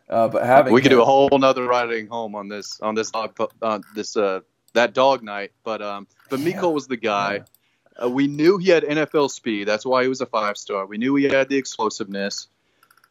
Uh, 0.09 0.29
but 0.29 0.47
having 0.47 0.73
we 0.73 0.81
could 0.81 0.93
him, 0.93 0.99
do 0.99 1.03
a 1.03 1.05
whole 1.05 1.29
another 1.33 1.65
riding 1.65 2.07
home 2.07 2.35
on 2.35 2.49
this 2.49 2.81
on 2.81 2.95
this 2.95 3.11
dog 3.11 3.39
uh, 3.61 3.81
this 3.95 4.17
uh, 4.17 4.41
that 4.73 4.95
dog 4.95 5.23
night. 5.23 5.53
But 5.63 5.83
um, 5.83 6.07
but 6.31 6.41
yeah. 6.41 6.53
Mecole 6.53 6.73
was 6.73 6.87
the 6.87 6.97
guy. 6.97 7.35
Yeah. 7.35 8.05
Uh, 8.05 8.09
we 8.09 8.29
knew 8.29 8.57
he 8.57 8.71
had 8.71 8.83
NFL 8.83 9.31
speed. 9.31 9.69
That's 9.69 9.85
why 9.85 10.05
he 10.05 10.09
was 10.09 10.23
a 10.23 10.27
five 10.27 10.57
star. 10.57 10.87
We 10.87 10.97
knew 10.97 11.15
he 11.17 11.25
had 11.25 11.51
the 11.51 11.57
explosiveness. 11.57 12.47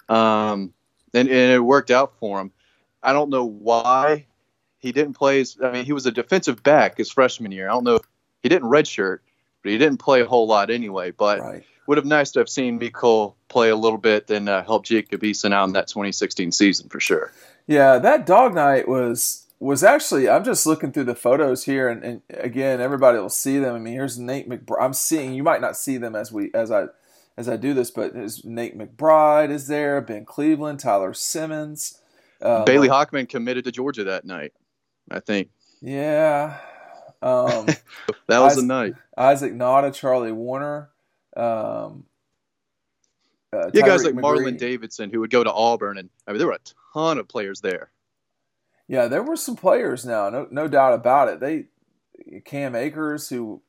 Um, 0.09 0.73
and, 1.13 1.29
and 1.29 1.53
it 1.53 1.59
worked 1.59 1.91
out 1.91 2.13
for 2.19 2.41
him. 2.41 2.51
I 3.03 3.13
don't 3.13 3.29
know 3.29 3.45
why 3.45 4.25
he 4.85 4.91
didn't 4.91 5.13
play. 5.13 5.39
His, 5.39 5.57
I 5.63 5.71
mean, 5.71 5.85
he 5.85 5.93
was 5.93 6.05
a 6.05 6.11
defensive 6.11 6.63
back 6.63 6.97
his 6.97 7.11
freshman 7.11 7.51
year. 7.51 7.67
I 7.67 7.73
don't 7.73 7.83
know. 7.83 7.99
He 8.43 8.49
didn't 8.49 8.69
redshirt 8.69 9.19
but 9.65 9.71
he 9.71 9.79
didn't 9.79 9.97
play 9.97 10.21
a 10.21 10.27
whole 10.27 10.45
lot 10.45 10.69
anyway. 10.69 11.09
But 11.09 11.39
right. 11.39 11.63
would 11.87 11.97
have 11.97 12.05
nice 12.05 12.29
to 12.33 12.39
have 12.39 12.47
seen 12.47 12.79
Mecole 12.79 13.33
play 13.47 13.69
a 13.69 13.75
little 13.75 13.97
bit 13.97 14.29
and 14.29 14.47
uh, 14.47 14.63
help 14.63 14.85
Jake 14.85 15.09
Eason 15.09 15.51
out 15.53 15.65
in 15.65 15.73
that 15.73 15.87
2016 15.87 16.51
season 16.51 16.87
for 16.87 16.99
sure. 16.99 17.31
Yeah, 17.65 17.97
that 17.97 18.27
dog 18.27 18.53
night 18.53 18.87
was 18.87 19.47
was 19.59 19.83
actually. 19.83 20.29
I'm 20.29 20.43
just 20.43 20.67
looking 20.67 20.91
through 20.91 21.05
the 21.05 21.15
photos 21.15 21.63
here, 21.63 21.89
and, 21.89 22.03
and 22.03 22.21
again, 22.29 22.79
everybody 22.79 23.17
will 23.17 23.27
see 23.27 23.57
them. 23.57 23.73
I 23.73 23.79
mean, 23.79 23.95
here's 23.95 24.19
Nate 24.19 24.47
McBride. 24.47 24.83
I'm 24.83 24.93
seeing. 24.93 25.33
You 25.33 25.41
might 25.41 25.61
not 25.61 25.75
see 25.75 25.97
them 25.97 26.15
as 26.15 26.31
we 26.31 26.51
as 26.53 26.69
I 26.69 26.85
as 27.35 27.49
I 27.49 27.57
do 27.57 27.73
this, 27.73 27.89
but 27.89 28.13
Nate 28.45 28.77
McBride 28.77 29.49
is 29.49 29.67
there, 29.67 29.99
Ben 29.99 30.25
Cleveland, 30.25 30.79
Tyler 30.79 31.15
Simmons. 31.15 31.99
Uh, 32.39 32.65
Bailey 32.65 32.87
Hockman 32.87 33.27
committed 33.27 33.63
to 33.63 33.71
Georgia 33.71 34.03
that 34.03 34.25
night, 34.25 34.53
I 35.09 35.19
think. 35.19 35.49
Yeah, 35.81 36.57
um, 37.21 37.65
that 38.27 38.39
was 38.39 38.53
Isaac, 38.53 38.63
a 38.63 38.67
night. 38.67 38.93
Isaac 39.17 39.53
Nauta, 39.53 39.93
Charlie 39.93 40.31
Woerner. 40.31 40.87
Um, 41.35 42.05
uh, 43.53 43.69
yeah, 43.73 43.85
guys 43.85 44.03
like 44.03 44.13
McGree. 44.13 44.21
Marlon 44.21 44.57
Davidson 44.57 45.11
who 45.11 45.21
would 45.21 45.31
go 45.31 45.43
to 45.43 45.51
Auburn, 45.51 45.97
and 45.97 46.09
I 46.27 46.31
mean 46.31 46.39
there 46.39 46.47
were 46.47 46.53
a 46.53 46.93
ton 46.93 47.17
of 47.17 47.27
players 47.27 47.61
there. 47.61 47.91
Yeah, 48.87 49.07
there 49.07 49.23
were 49.23 49.35
some 49.35 49.55
players 49.55 50.05
now, 50.05 50.29
no 50.29 50.47
no 50.51 50.67
doubt 50.67 50.93
about 50.93 51.29
it. 51.29 51.39
They 51.39 51.65
Cam 52.45 52.75
Akers, 52.75 53.29
who 53.29 53.61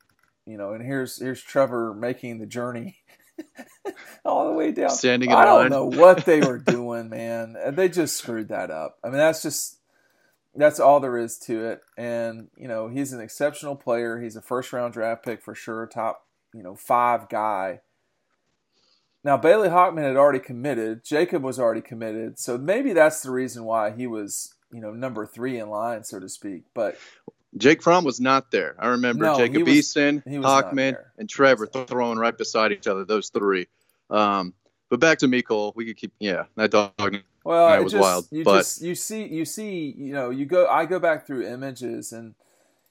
you 0.45 0.57
know, 0.57 0.73
and 0.73 0.83
here's 0.83 1.17
here's 1.17 1.41
Trevor 1.41 1.93
making 1.93 2.39
the 2.39 2.45
journey 2.45 2.97
all 4.25 4.47
the 4.47 4.53
way 4.53 4.71
down. 4.71 4.91
Standing 4.91 5.31
I 5.31 5.45
don't 5.45 5.69
know 5.69 5.85
what 5.85 6.25
they 6.25 6.41
were 6.41 6.57
doing, 6.65 7.09
man. 7.09 7.55
They 7.71 7.89
just 7.89 8.17
screwed 8.17 8.49
that 8.49 8.71
up. 8.71 8.97
I 9.03 9.07
mean, 9.07 9.17
that's 9.17 9.41
just 9.41 9.76
That's 10.57 10.79
all 10.79 10.99
there 10.99 11.17
is 11.17 11.37
to 11.39 11.65
it. 11.65 11.81
And, 11.97 12.49
you 12.57 12.67
know, 12.67 12.87
he's 12.87 13.13
an 13.13 13.21
exceptional 13.21 13.75
player. 13.75 14.19
He's 14.19 14.35
a 14.35 14.41
first 14.41 14.73
round 14.73 14.93
draft 14.93 15.23
pick 15.23 15.41
for 15.41 15.53
sure, 15.55 15.85
top, 15.85 16.25
you 16.53 16.63
know, 16.63 16.75
five 16.75 17.29
guy. 17.29 17.81
Now, 19.23 19.37
Bailey 19.37 19.69
Hockman 19.69 20.03
had 20.03 20.15
already 20.15 20.39
committed. 20.39 21.03
Jacob 21.03 21.43
was 21.43 21.59
already 21.59 21.81
committed. 21.81 22.39
So 22.39 22.57
maybe 22.57 22.93
that's 22.93 23.21
the 23.21 23.31
reason 23.31 23.65
why 23.65 23.91
he 23.91 24.07
was, 24.07 24.55
you 24.71 24.81
know, 24.81 24.91
number 24.91 25.25
three 25.25 25.59
in 25.59 25.69
line, 25.69 26.03
so 26.03 26.19
to 26.19 26.29
speak. 26.29 26.63
But 26.73 26.97
Jake 27.57 27.81
Fromm 27.81 28.03
was 28.03 28.19
not 28.19 28.51
there. 28.51 28.75
I 28.79 28.87
remember 28.87 29.25
No, 29.25 29.37
Jacob 29.37 29.63
was- 29.63 29.69
Eason, 29.69 30.27
he 30.27 30.37
was 30.37 30.43
not 30.45 30.71
Hockman, 30.71 30.97
and 31.17 31.29
Trevor 31.29 31.67
throwing 31.67 32.17
right 32.17 32.37
beside 32.37 32.71
each 32.71 32.87
other, 32.87 33.05
those 33.05 33.29
three. 33.29 33.67
Um, 34.09 34.53
but 34.89 34.99
back 34.99 35.17
to 35.19 35.27
Mecole, 35.27 35.73
we 35.75 35.85
could 35.85 35.97
keep, 35.97 36.13
yeah, 36.19 36.45
that 36.55 36.71
dog. 36.71 37.17
Well, 37.47 37.79
it 37.79 37.83
was 37.83 37.93
just, 37.93 38.01
wild, 38.01 38.27
You 38.29 38.43
but- 38.43 38.57
just 38.57 38.81
you 38.81 38.93
see 38.93 39.25
you 39.25 39.45
see 39.45 39.93
you 39.97 40.13
know 40.13 40.29
you 40.29 40.45
go 40.45 40.67
I 40.67 40.85
go 40.85 40.99
back 40.99 41.25
through 41.25 41.47
images 41.47 42.11
and 42.11 42.35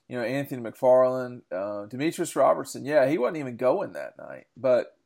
you 0.08 0.16
know 0.16 0.24
Anthony 0.24 0.62
McFarland, 0.62 1.42
uh, 1.52 1.86
Demetris 1.88 2.34
Robertson. 2.34 2.84
Yeah, 2.84 3.06
he 3.06 3.18
wasn't 3.18 3.36
even 3.38 3.56
going 3.56 3.92
that 3.92 4.16
night, 4.16 4.46
but 4.56 4.96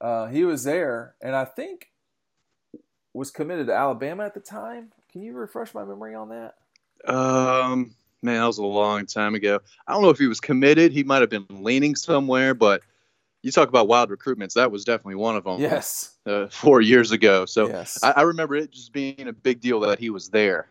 uh, 0.00 0.26
he 0.26 0.44
was 0.44 0.64
there, 0.64 1.14
and 1.20 1.34
I 1.34 1.44
think 1.44 1.90
was 3.12 3.30
committed 3.30 3.66
to 3.66 3.74
Alabama 3.74 4.24
at 4.24 4.34
the 4.34 4.40
time. 4.40 4.92
Can 5.10 5.22
you 5.22 5.32
refresh 5.32 5.74
my 5.74 5.84
memory 5.84 6.14
on 6.14 6.28
that? 6.28 6.54
Um, 7.12 7.94
man, 8.22 8.40
that 8.40 8.46
was 8.46 8.58
a 8.58 8.64
long 8.64 9.06
time 9.06 9.34
ago. 9.34 9.58
I 9.88 9.92
don't 9.92 10.02
know 10.02 10.10
if 10.10 10.18
he 10.18 10.28
was 10.28 10.40
committed. 10.40 10.92
He 10.92 11.02
might 11.02 11.20
have 11.20 11.30
been 11.30 11.46
leaning 11.50 11.96
somewhere, 11.96 12.54
but 12.54 12.82
you 13.42 13.50
talk 13.52 13.68
about 13.68 13.88
wild 13.88 14.10
recruitments. 14.10 14.54
That 14.54 14.70
was 14.70 14.84
definitely 14.84 15.16
one 15.16 15.36
of 15.36 15.44
them. 15.44 15.60
Yes. 15.60 16.16
Uh, 16.26 16.48
four 16.48 16.80
years 16.80 17.10
ago. 17.12 17.46
So 17.46 17.68
yes. 17.68 17.98
I, 18.02 18.12
I 18.12 18.22
remember 18.22 18.56
it 18.56 18.70
just 18.70 18.92
being 18.92 19.28
a 19.28 19.32
big 19.32 19.60
deal 19.60 19.80
that 19.80 19.98
he 19.98 20.10
was 20.10 20.28
there. 20.28 20.68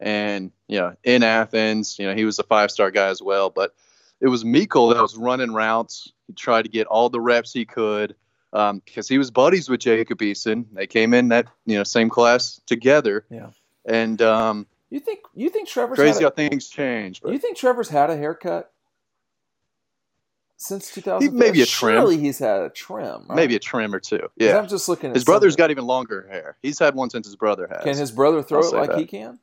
And, 0.00 0.52
you 0.68 0.78
know, 0.78 0.94
in 1.04 1.22
Athens, 1.22 1.98
you 1.98 2.06
know, 2.06 2.14
he 2.14 2.24
was 2.24 2.38
a 2.38 2.42
five 2.44 2.70
star 2.70 2.90
guy 2.90 3.08
as 3.08 3.22
well. 3.22 3.50
But 3.50 3.74
it 4.20 4.28
was 4.28 4.44
Mecole 4.44 4.92
that 4.94 5.02
was 5.02 5.16
running 5.16 5.52
routes. 5.52 6.12
He 6.26 6.32
tried 6.32 6.62
to 6.62 6.68
get 6.68 6.86
all 6.86 7.08
the 7.08 7.20
reps 7.20 7.52
he 7.52 7.64
could 7.64 8.14
because 8.52 9.08
he 9.08 9.18
was 9.18 9.30
buddies 9.30 9.68
with 9.68 9.80
Jacob 9.80 10.18
Eason. 10.18 10.66
They 10.72 10.86
came 10.86 11.14
in 11.14 11.28
that, 11.28 11.48
you 11.66 11.76
know, 11.76 11.84
same 11.84 12.10
class 12.10 12.60
together. 12.66 13.24
Yeah. 13.30 13.50
And 13.84 14.22
um, 14.22 14.66
you 14.90 15.00
think 15.00 15.20
you 15.34 15.50
think 15.50 15.68
Trevor's 15.68 15.98
crazy 15.98 16.24
how 16.24 16.30
things 16.30 16.68
change. 16.68 17.20
But 17.20 17.32
you 17.32 17.38
think 17.38 17.56
Trevor's 17.56 17.88
had 17.88 18.10
a 18.10 18.16
haircut 18.16 18.72
since 20.64 20.90
2000? 20.92 21.34
maybe 21.34 21.62
a 21.62 21.66
trim. 21.66 21.96
Surely 21.96 22.18
he's 22.18 22.38
had 22.38 22.62
a 22.62 22.70
trim. 22.70 23.26
Right? 23.28 23.36
maybe 23.36 23.54
a 23.54 23.58
trim 23.58 23.94
or 23.94 24.00
two. 24.00 24.28
Yeah. 24.36 24.58
I'm 24.58 24.68
just 24.68 24.88
looking 24.88 25.10
at 25.10 25.16
His 25.16 25.24
brother's 25.24 25.54
some- 25.54 25.58
got 25.58 25.70
even 25.70 25.84
longer 25.86 26.26
hair. 26.30 26.56
He's 26.62 26.78
had 26.78 26.94
one 26.94 27.10
since 27.10 27.26
his 27.26 27.36
brother 27.36 27.68
has. 27.70 27.82
Can 27.84 27.96
his 27.96 28.10
brother 28.10 28.42
throw 28.42 28.60
I'll 28.60 28.68
it 28.68 28.74
like 28.76 28.90
that. 28.90 28.98
he 28.98 29.06
can? 29.06 29.38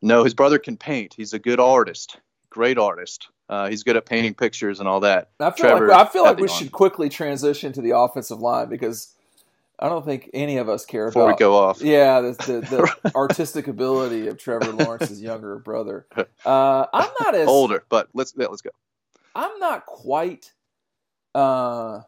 No, 0.00 0.22
his 0.24 0.34
brother 0.34 0.58
can 0.58 0.76
paint. 0.76 1.14
He's 1.16 1.32
a 1.32 1.38
good 1.38 1.58
artist, 1.60 2.18
great 2.50 2.78
artist. 2.78 3.28
Uh, 3.48 3.68
he's 3.68 3.82
good 3.82 3.96
at 3.96 4.06
painting 4.06 4.34
pictures 4.34 4.80
and 4.80 4.88
all 4.88 5.00
that. 5.00 5.30
I 5.40 5.50
feel 5.50 5.68
Trevor 5.68 5.88
like 5.88 6.06
I 6.08 6.10
feel 6.10 6.24
like 6.24 6.38
we 6.38 6.48
should 6.48 6.72
quickly 6.72 7.08
transition 7.08 7.72
to 7.74 7.82
the 7.82 7.96
offensive 7.96 8.40
line 8.40 8.68
because 8.68 9.14
I 9.78 9.88
don't 9.88 10.04
think 10.04 10.30
any 10.32 10.56
of 10.56 10.68
us 10.68 10.86
care 10.86 11.06
Before 11.08 11.26
we 11.26 11.36
go 11.36 11.54
off, 11.54 11.82
yeah 11.82 12.20
the, 12.20 12.32
the, 12.32 12.60
the 13.02 13.12
artistic 13.14 13.66
ability 13.68 14.28
of 14.28 14.38
Trevor 14.38 14.72
Lawrence's 14.72 15.20
younger 15.20 15.58
brother. 15.58 16.06
Uh, 16.44 16.86
I'm 16.92 17.08
not 17.22 17.34
as 17.34 17.48
older, 17.48 17.84
but 17.88 18.08
let's 18.12 18.34
yeah, 18.36 18.46
let's 18.48 18.60
go. 18.60 18.70
I'm 19.34 19.58
not 19.58 19.86
quite. 19.86 20.52
Uh, 21.34 22.02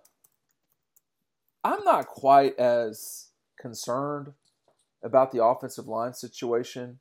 I'm 1.64 1.83
not 1.85 2.06
quite 2.06 2.59
as 2.59 3.28
concerned 3.61 4.33
about 5.02 5.33
the 5.33 5.45
offensive 5.45 5.88
line 5.88 6.14
situation 6.14 7.00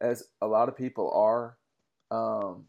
as 0.00 0.24
a 0.40 0.46
lot 0.46 0.68
of 0.68 0.76
people 0.76 1.10
are. 1.12 1.56
Um, 2.10 2.66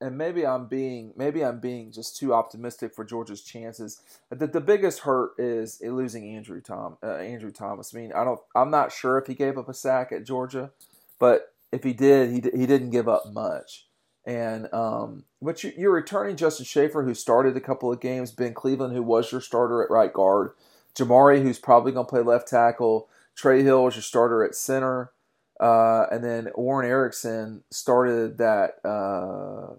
and 0.00 0.18
maybe 0.18 0.46
I'm 0.46 0.66
being 0.66 1.12
maybe 1.16 1.42
I'm 1.42 1.58
being 1.60 1.90
just 1.90 2.16
too 2.16 2.34
optimistic 2.34 2.94
for 2.94 3.04
Georgia's 3.04 3.40
chances. 3.40 4.02
The, 4.30 4.46
the 4.46 4.60
biggest 4.60 5.00
hurt 5.00 5.32
is 5.38 5.80
losing 5.82 6.36
Andrew 6.36 6.60
Tom 6.60 6.98
uh, 7.02 7.16
Andrew 7.16 7.50
Thomas. 7.50 7.94
I 7.94 7.98
mean, 7.98 8.12
I 8.12 8.24
don't 8.24 8.40
I'm 8.54 8.70
not 8.70 8.92
sure 8.92 9.18
if 9.18 9.26
he 9.26 9.34
gave 9.34 9.56
up 9.56 9.68
a 9.68 9.74
sack 9.74 10.12
at 10.12 10.24
Georgia, 10.24 10.70
but 11.18 11.54
if 11.72 11.82
he 11.82 11.94
did, 11.94 12.30
he 12.30 12.58
he 12.58 12.66
didn't 12.66 12.90
give 12.90 13.08
up 13.08 13.32
much. 13.32 13.85
And 14.26 14.72
um, 14.74 15.24
but 15.40 15.62
you, 15.62 15.72
you're 15.76 15.92
returning 15.92 16.36
Justin 16.36 16.66
Shaffer, 16.66 17.04
who 17.04 17.14
started 17.14 17.56
a 17.56 17.60
couple 17.60 17.92
of 17.92 18.00
games. 18.00 18.32
Ben 18.32 18.54
Cleveland, 18.54 18.94
who 18.94 19.02
was 19.02 19.30
your 19.30 19.40
starter 19.40 19.82
at 19.82 19.90
right 19.90 20.12
guard. 20.12 20.50
Jamaree, 20.96 21.42
who's 21.42 21.58
probably 21.58 21.92
going 21.92 22.06
to 22.06 22.10
play 22.10 22.22
left 22.22 22.48
tackle. 22.48 23.08
Trey 23.36 23.62
Hill 23.62 23.86
is 23.86 23.94
your 23.94 24.02
starter 24.02 24.42
at 24.42 24.54
center. 24.54 25.12
Uh, 25.60 26.06
and 26.10 26.24
then 26.24 26.48
Warren 26.54 26.88
Ericson 26.88 27.62
started 27.70 28.38
that 28.38 28.84
uh, 28.84 29.74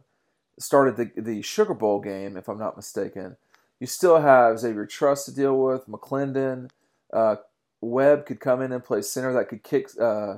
started 0.58 0.96
the 0.96 1.22
the 1.22 1.42
Sugar 1.42 1.74
Bowl 1.74 2.00
game, 2.00 2.38
if 2.38 2.48
I'm 2.48 2.60
not 2.60 2.78
mistaken. 2.78 3.36
You 3.80 3.86
still 3.86 4.22
have 4.22 4.60
Xavier 4.60 4.86
Truss 4.86 5.26
to 5.26 5.36
deal 5.36 5.60
with, 5.60 5.88
McClendon, 5.88 6.70
uh, 7.14 7.36
Webb 7.82 8.26
could 8.26 8.40
come 8.40 8.62
in 8.62 8.72
and 8.72 8.84
play 8.84 9.02
center. 9.02 9.34
That 9.34 9.50
could 9.50 9.64
kick 9.64 9.90
uh, 10.00 10.38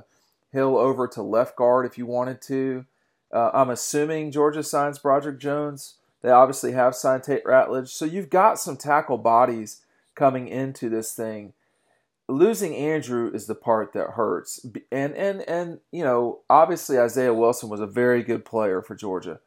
Hill 0.52 0.76
over 0.76 1.08
to 1.08 1.22
left 1.22 1.56
guard 1.56 1.86
if 1.86 1.96
you 1.96 2.06
wanted 2.06 2.42
to. 2.42 2.84
Uh, 3.32 3.50
I'm 3.52 3.70
assuming 3.70 4.32
Georgia 4.32 4.62
signs 4.62 4.98
Broderick 4.98 5.38
Jones. 5.38 5.96
They 6.22 6.30
obviously 6.30 6.72
have 6.72 6.94
signed 6.94 7.22
Tate 7.22 7.44
Ratledge, 7.44 7.88
so 7.88 8.04
you've 8.04 8.30
got 8.30 8.58
some 8.58 8.76
tackle 8.76 9.18
bodies 9.18 9.82
coming 10.14 10.48
into 10.48 10.88
this 10.88 11.14
thing 11.14 11.54
losing 12.30 12.74
Andrew 12.76 13.30
is 13.32 13.46
the 13.46 13.54
part 13.54 13.92
that 13.92 14.10
hurts. 14.10 14.64
And 14.90 15.14
and 15.14 15.42
and 15.48 15.80
you 15.90 16.04
know, 16.04 16.40
obviously 16.48 16.98
Isaiah 16.98 17.34
Wilson 17.34 17.68
was 17.68 17.80
a 17.80 17.86
very 17.86 18.22
good 18.22 18.44
player 18.44 18.80
for 18.80 18.94
Georgia. 18.94 19.40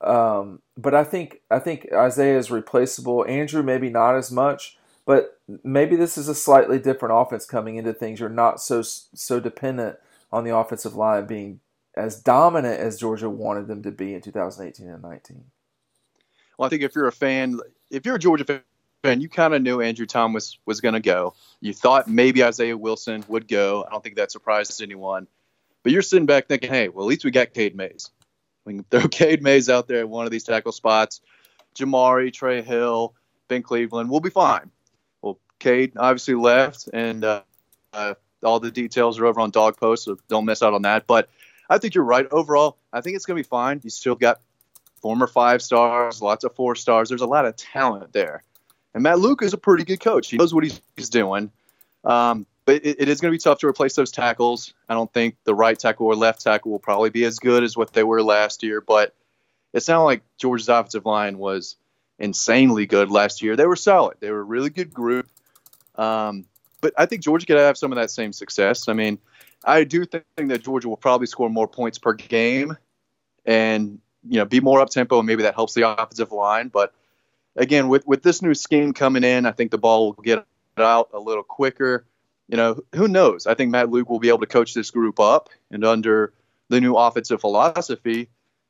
Um, 0.00 0.62
but 0.78 0.94
I 0.94 1.04
think 1.04 1.40
I 1.50 1.58
think 1.58 1.88
Isaiah 1.92 2.38
is 2.38 2.50
replaceable. 2.50 3.26
Andrew 3.26 3.62
maybe 3.62 3.90
not 3.90 4.16
as 4.16 4.30
much, 4.30 4.78
but 5.04 5.38
maybe 5.62 5.96
this 5.96 6.16
is 6.16 6.28
a 6.28 6.34
slightly 6.34 6.78
different 6.78 7.14
offense 7.16 7.44
coming 7.44 7.76
into 7.76 7.92
things. 7.92 8.20
You're 8.20 8.28
not 8.28 8.60
so 8.60 8.82
so 8.82 9.40
dependent 9.40 9.98
on 10.32 10.44
the 10.44 10.56
offensive 10.56 10.94
line 10.94 11.26
being 11.26 11.60
as 11.96 12.20
dominant 12.20 12.80
as 12.80 12.98
Georgia 12.98 13.28
wanted 13.28 13.66
them 13.66 13.82
to 13.82 13.90
be 13.90 14.14
in 14.14 14.20
2018 14.20 14.88
and 14.88 15.02
19. 15.02 15.44
Well, 16.56 16.66
I 16.66 16.70
think 16.70 16.82
if 16.82 16.94
you're 16.94 17.08
a 17.08 17.12
fan, 17.12 17.58
if 17.90 18.06
you're 18.06 18.16
a 18.16 18.18
Georgia 18.18 18.62
fan, 19.02 19.20
you 19.20 19.28
kind 19.28 19.54
of 19.54 19.62
knew 19.62 19.80
Andrew 19.80 20.06
Thomas 20.06 20.58
was 20.66 20.80
going 20.80 20.94
to 20.94 21.00
go. 21.00 21.34
You 21.60 21.72
thought 21.72 22.08
maybe 22.08 22.44
Isaiah 22.44 22.76
Wilson 22.76 23.24
would 23.28 23.48
go. 23.48 23.84
I 23.86 23.90
don't 23.90 24.04
think 24.04 24.16
that 24.16 24.30
surprises 24.30 24.80
anyone. 24.80 25.26
But 25.82 25.92
you're 25.92 26.02
sitting 26.02 26.26
back 26.26 26.46
thinking, 26.46 26.70
hey, 26.70 26.88
well, 26.88 27.06
at 27.06 27.08
least 27.08 27.24
we 27.24 27.30
got 27.30 27.54
Cade 27.54 27.74
Mays. 27.74 28.10
We 28.64 28.74
can 28.74 28.84
throw 28.84 29.08
Cade 29.08 29.42
Mays 29.42 29.68
out 29.68 29.88
there 29.88 30.00
at 30.00 30.08
one 30.08 30.26
of 30.26 30.30
these 30.30 30.44
tackle 30.44 30.72
spots. 30.72 31.20
Jamaree, 31.74 32.32
Trey 32.32 32.62
Hill, 32.62 33.14
Ben 33.48 33.62
Cleveland, 33.62 34.10
we'll 34.10 34.20
be 34.20 34.30
fine. 34.30 34.70
Well, 35.22 35.38
Cade 35.58 35.92
obviously 35.96 36.34
left, 36.34 36.88
and 36.92 37.24
uh, 37.24 37.42
uh, 37.92 38.14
all 38.42 38.60
the 38.60 38.70
details 38.70 39.18
are 39.18 39.26
over 39.26 39.40
on 39.40 39.52
DawgPost, 39.52 40.00
so 40.00 40.18
don't 40.28 40.44
miss 40.44 40.62
out 40.62 40.74
on 40.74 40.82
that. 40.82 41.06
But 41.06 41.28
I 41.70 41.78
think 41.78 41.94
you're 41.94 42.04
right. 42.04 42.26
Overall, 42.30 42.76
I 42.92 43.00
think 43.00 43.16
it's 43.16 43.24
going 43.24 43.36
to 43.36 43.42
be 43.42 43.48
fine. 43.48 43.80
You 43.84 43.90
still 43.90 44.16
got 44.16 44.40
former 45.00 45.28
five 45.28 45.62
stars, 45.62 46.20
lots 46.20 46.44
of 46.44 46.54
four 46.54 46.74
stars. 46.74 47.08
There's 47.08 47.22
a 47.22 47.26
lot 47.26 47.46
of 47.46 47.56
talent 47.56 48.12
there. 48.12 48.42
And 48.92 49.04
Matt 49.04 49.20
Luke 49.20 49.42
is 49.42 49.54
a 49.54 49.58
pretty 49.58 49.84
good 49.84 50.00
coach. 50.00 50.30
He 50.30 50.36
knows 50.36 50.52
what 50.52 50.64
he's, 50.64 51.08
doing. 51.08 51.52
Um, 52.04 52.44
but 52.66 52.84
it, 52.84 53.00
it 53.00 53.08
is 53.08 53.20
going 53.20 53.32
to 53.32 53.34
be 53.34 53.40
tough 53.40 53.60
to 53.60 53.68
replace 53.68 53.94
those 53.94 54.10
tackles. 54.10 54.74
I 54.88 54.94
don't 54.94 55.12
think 55.12 55.36
the 55.44 55.54
right 55.54 55.78
tackle 55.78 56.06
or 56.06 56.16
left 56.16 56.42
tackle 56.42 56.72
will 56.72 56.80
probably 56.80 57.10
be 57.10 57.24
as 57.24 57.38
good 57.38 57.62
as 57.62 57.76
what 57.76 57.92
they 57.92 58.02
were 58.02 58.22
last 58.22 58.62
year. 58.64 58.80
But 58.80 59.14
it's 59.72 59.88
not 59.88 60.02
like 60.02 60.22
Georgia's 60.38 60.68
offensive 60.68 61.06
line 61.06 61.38
was 61.38 61.76
insanely 62.18 62.86
good 62.86 63.10
last 63.10 63.42
year. 63.42 63.56
They 63.56 63.66
were 63.66 63.76
solid. 63.76 64.16
They 64.20 64.30
were 64.30 64.40
a 64.40 64.44
really 64.44 64.70
good 64.70 64.92
group. 64.92 65.28
Um, 65.94 66.46
but 66.80 66.94
I 66.98 67.06
think 67.06 67.22
Georgia 67.22 67.46
could 67.46 67.58
have 67.58 67.78
some 67.78 67.92
of 67.92 67.96
that 67.96 68.10
same 68.10 68.32
success. 68.32 68.88
I 68.88 68.92
mean, 68.92 69.18
I 69.64 69.84
do 69.84 70.04
think 70.04 70.24
that 70.36 70.62
Georgia 70.62 70.88
will 70.88 70.96
probably 70.96 71.26
score 71.26 71.50
more 71.50 71.68
points 71.68 71.98
per 71.98 72.14
game 72.14 72.76
and 73.44 73.98
you 74.28 74.38
know 74.38 74.44
be 74.44 74.60
more 74.60 74.80
up 74.80 74.90
tempo 74.90 75.18
and 75.18 75.26
maybe 75.26 75.42
that 75.44 75.54
helps 75.54 75.74
the 75.74 75.88
offensive 75.88 76.32
line. 76.32 76.68
But 76.68 76.94
again, 77.56 77.88
with 77.88 78.06
with 78.06 78.22
this 78.22 78.42
new 78.42 78.54
scheme 78.54 78.92
coming 78.92 79.24
in, 79.24 79.46
I 79.46 79.52
think 79.52 79.70
the 79.70 79.78
ball 79.78 80.06
will 80.06 80.22
get 80.22 80.44
out 80.78 81.10
a 81.12 81.18
little 81.18 81.42
quicker. 81.42 82.04
You 82.48 82.56
know, 82.56 82.82
who 82.94 83.06
knows? 83.06 83.46
I 83.46 83.54
think 83.54 83.70
Matt 83.70 83.90
Luke 83.90 84.10
will 84.10 84.18
be 84.18 84.28
able 84.28 84.40
to 84.40 84.46
coach 84.46 84.74
this 84.74 84.90
group 84.90 85.20
up, 85.20 85.50
and 85.70 85.84
under 85.84 86.32
the 86.68 86.80
new 86.80 86.96
offensive 86.96 87.40
philosophy, 87.40 88.28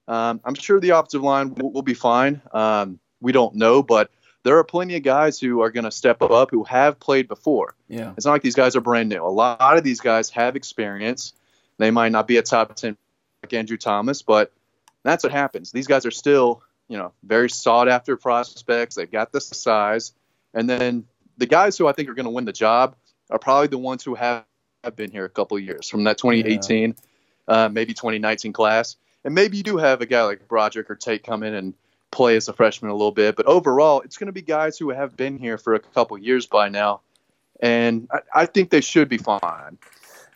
um, 0.09 0.41
I'm 0.45 0.55
sure 0.55 0.81
the 0.81 0.91
offensive 0.91 1.23
line 1.23 1.55
will, 1.55 1.73
will 1.73 1.83
be 1.83 1.95
fine. 1.95 2.43
Um, 2.53 2.99
we 3.21 3.33
don't 3.33 3.55
know, 3.55 3.83
but 3.83 4.11
there 4.43 4.57
are 4.59 4.65
plenty 4.65 4.97
of 4.97 5.03
guys 5.03 5.39
who 5.39 5.61
are 5.61 5.71
going 5.71 5.85
to 5.85 5.91
step 5.91 6.23
up 6.23 6.51
who 6.51 6.65
have 6.65 6.99
played 6.99 7.29
before. 7.29 7.75
Yeah. 7.89 8.13
It's 8.17 8.27
not 8.27 8.33
like 8.33 8.43
these 8.43 8.55
guys 8.55 8.77
are 8.77 8.81
brand 8.81 9.09
new. 9.09 9.23
A 9.23 9.29
lot 9.29 9.77
of 9.77 9.85
these 9.85 10.01
guys 10.01 10.31
have 10.31 10.57
experience. 10.57 11.35
They 11.79 11.91
might 11.91 12.13
not 12.13 12.27
be 12.27 12.37
a 12.37 12.43
top 12.43 12.75
10 12.75 12.97
like 13.43 13.53
Andrew 13.53 13.77
Thomas, 13.77 14.23
but 14.23 14.53
that's 15.03 15.25
what 15.25 15.33
happens. 15.33 15.73
These 15.73 15.87
guys 15.87 16.07
are 16.07 16.11
still, 16.11 16.63
you 16.89 16.99
know, 16.99 17.13
very 17.23 17.51
sought 17.51 17.89
after 17.89 18.17
prospects. 18.17 18.95
They've 18.97 19.11
got 19.11 19.33
the 19.33 19.41
size. 19.41 20.13
And 20.55 20.69
then 20.69 21.05
the 21.39 21.47
guys 21.47 21.79
who 21.79 21.87
I 21.87 21.93
think 21.93 22.09
are 22.09 22.15
going 22.15 22.25
to 22.25 22.31
win 22.31 22.45
the 22.45 22.53
job 22.53 22.97
are 23.31 23.39
probably 23.39 23.69
the 23.69 23.79
ones 23.79 24.03
who 24.03 24.15
have, 24.15 24.45
have 24.85 24.97
been 24.97 25.11
here 25.11 25.25
a 25.25 25.31
couple 25.31 25.57
of 25.57 25.63
years 25.63 25.89
from 25.89 26.05
that 26.05 26.19
2018. 26.19 26.95
uh, 27.49 27.69
maybe 27.69 27.93
2019 27.95 28.53
class. 28.53 28.97
And 29.25 29.35
maybe 29.35 29.59
you 29.59 29.63
do 29.63 29.77
have 29.77 30.01
a 30.01 30.07
guy 30.07 30.23
like 30.23 30.49
Broderick 30.49 30.91
or 30.91 30.95
Tate 30.95 31.25
come 31.25 31.43
in 31.43 31.55
and 31.55 31.75
play 32.11 32.37
as 32.37 32.49
a 32.49 32.53
freshman 32.53 32.91
a 32.91 32.95
little 32.95 33.13
bit. 33.13 33.37
But 33.37 33.47
overall, 33.47 34.01
it's 34.01 34.17
going 34.17 34.27
to 34.27 34.33
be 34.33 34.43
guys 34.43 34.79
who 34.79 34.91
have 34.91 35.17
been 35.17 35.39
here 35.39 35.59
for 35.59 35.75
a 35.75 35.81
couple 35.81 36.19
years 36.19 36.47
by 36.47 36.69
now. 36.69 37.01
And 37.61 38.09
I, 38.13 38.43
I 38.43 38.47
think 38.47 38.71
they 38.71 38.81
should 38.81 39.09
be 39.09 39.19
fine. 39.19 39.79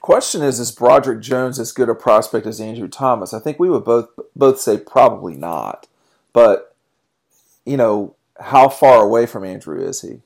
Question 0.01 0.43
is: 0.43 0.61
Is 0.61 0.71
Broderick 0.71 1.21
Jones 1.21 1.59
as 1.59 1.73
good 1.73 1.89
a 1.89 1.95
prospect 1.95 2.47
as 2.47 2.61
Andrew 2.61 2.89
Thomas? 2.89 3.33
I 3.33 3.41
think 3.41 3.59
we 3.59 3.71
would 3.71 3.85
both 3.85 4.11
both 4.37 4.61
say 4.61 4.77
probably 4.77 5.35
not. 5.35 5.87
But 6.35 6.77
you 7.65 7.79
know, 7.79 8.15
how 8.39 8.69
far 8.69 9.03
away 9.03 9.25
from 9.25 9.45
Andrew 9.45 9.81
is 9.81 10.03
he? 10.03 10.21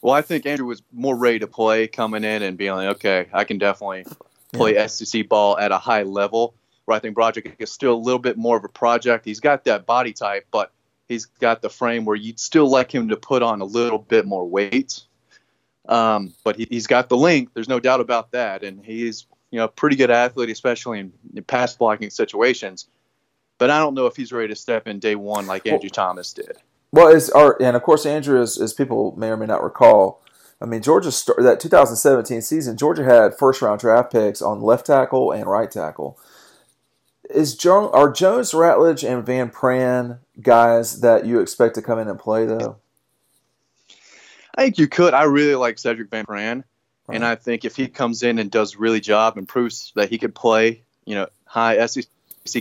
Well, 0.00 0.14
I 0.14 0.22
think 0.22 0.46
Andrew 0.46 0.66
was 0.66 0.82
more 0.92 1.16
ready 1.16 1.38
to 1.40 1.46
play 1.46 1.88
coming 1.88 2.24
in 2.24 2.42
and 2.42 2.58
being 2.58 2.72
like, 2.72 2.96
okay, 2.96 3.26
I 3.32 3.44
can 3.44 3.58
definitely 3.58 4.04
play 4.52 4.74
yeah. 4.74 4.86
SEC 4.86 5.28
ball 5.28 5.58
at 5.58 5.72
a 5.72 5.78
high 5.78 6.02
level. 6.02 6.54
Where 6.84 6.96
I 6.96 7.00
think 7.00 7.14
Broderick 7.14 7.56
is 7.58 7.72
still 7.72 7.94
a 7.94 7.96
little 7.96 8.18
bit 8.18 8.36
more 8.36 8.56
of 8.56 8.64
a 8.64 8.68
project. 8.68 9.24
He's 9.24 9.40
got 9.40 9.64
that 9.64 9.86
body 9.86 10.12
type, 10.12 10.46
but 10.50 10.72
he's 11.08 11.26
got 11.26 11.62
the 11.62 11.70
frame 11.70 12.04
where 12.04 12.16
you'd 12.16 12.40
still 12.40 12.68
like 12.68 12.94
him 12.94 13.08
to 13.08 13.16
put 13.16 13.42
on 13.42 13.60
a 13.60 13.64
little 13.64 13.98
bit 13.98 14.26
more 14.26 14.46
weight. 14.46 15.02
Um, 15.88 16.34
but 16.44 16.56
he, 16.56 16.66
has 16.72 16.86
got 16.86 17.08
the 17.08 17.16
length. 17.16 17.52
There's 17.54 17.68
no 17.68 17.80
doubt 17.80 18.00
about 18.00 18.32
that, 18.32 18.62
and 18.62 18.84
he's 18.84 19.26
you 19.50 19.58
know 19.58 19.64
a 19.64 19.68
pretty 19.68 19.96
good 19.96 20.10
athlete, 20.10 20.50
especially 20.50 21.00
in, 21.00 21.12
in 21.34 21.44
pass 21.44 21.76
blocking 21.76 22.10
situations. 22.10 22.86
But 23.58 23.70
I 23.70 23.78
don't 23.78 23.94
know 23.94 24.06
if 24.06 24.16
he's 24.16 24.32
ready 24.32 24.48
to 24.48 24.56
step 24.56 24.86
in 24.86 24.98
day 24.98 25.14
one 25.14 25.46
like 25.46 25.66
Andrew 25.66 25.88
well, 25.88 25.90
Thomas 25.90 26.32
did. 26.32 26.56
Well, 26.92 27.08
is 27.08 27.30
our 27.30 27.60
and 27.60 27.76
of 27.76 27.82
course 27.82 28.06
Andrew, 28.06 28.40
as, 28.40 28.58
as 28.58 28.72
people 28.72 29.14
may 29.16 29.28
or 29.28 29.36
may 29.36 29.46
not 29.46 29.62
recall, 29.62 30.22
I 30.60 30.64
mean 30.64 30.80
Georgia 30.80 31.10
that 31.38 31.60
2017 31.60 32.40
season, 32.40 32.76
Georgia 32.76 33.04
had 33.04 33.36
first 33.36 33.60
round 33.60 33.80
draft 33.80 34.10
picks 34.10 34.40
on 34.40 34.62
left 34.62 34.86
tackle 34.86 35.32
and 35.32 35.46
right 35.46 35.70
tackle. 35.70 36.18
Is 37.34 37.56
jo- 37.56 37.90
are 37.90 38.12
Jones, 38.12 38.52
Ratledge, 38.52 39.08
and 39.08 39.26
Van 39.26 39.50
Pran 39.50 40.18
guys 40.40 41.00
that 41.00 41.26
you 41.26 41.40
expect 41.40 41.74
to 41.74 41.82
come 41.82 41.98
in 41.98 42.08
and 42.08 42.18
play 42.18 42.46
though? 42.46 42.76
I 44.54 44.62
think 44.62 44.78
you 44.78 44.86
could. 44.86 45.14
I 45.14 45.24
really 45.24 45.56
like 45.56 45.76
Sedrick 45.76 46.10
Van 46.10 46.26
Pran, 46.26 46.62
right. 47.08 47.16
and 47.16 47.24
I 47.24 47.34
think 47.34 47.64
if 47.64 47.74
he 47.74 47.88
comes 47.88 48.22
in 48.22 48.38
and 48.38 48.50
does 48.50 48.76
really 48.76 49.00
job 49.00 49.36
and 49.36 49.48
proves 49.48 49.92
that 49.96 50.10
he 50.10 50.18
could 50.18 50.34
play, 50.34 50.82
you 51.04 51.16
know, 51.16 51.26
high 51.44 51.84
SEC 51.86 52.06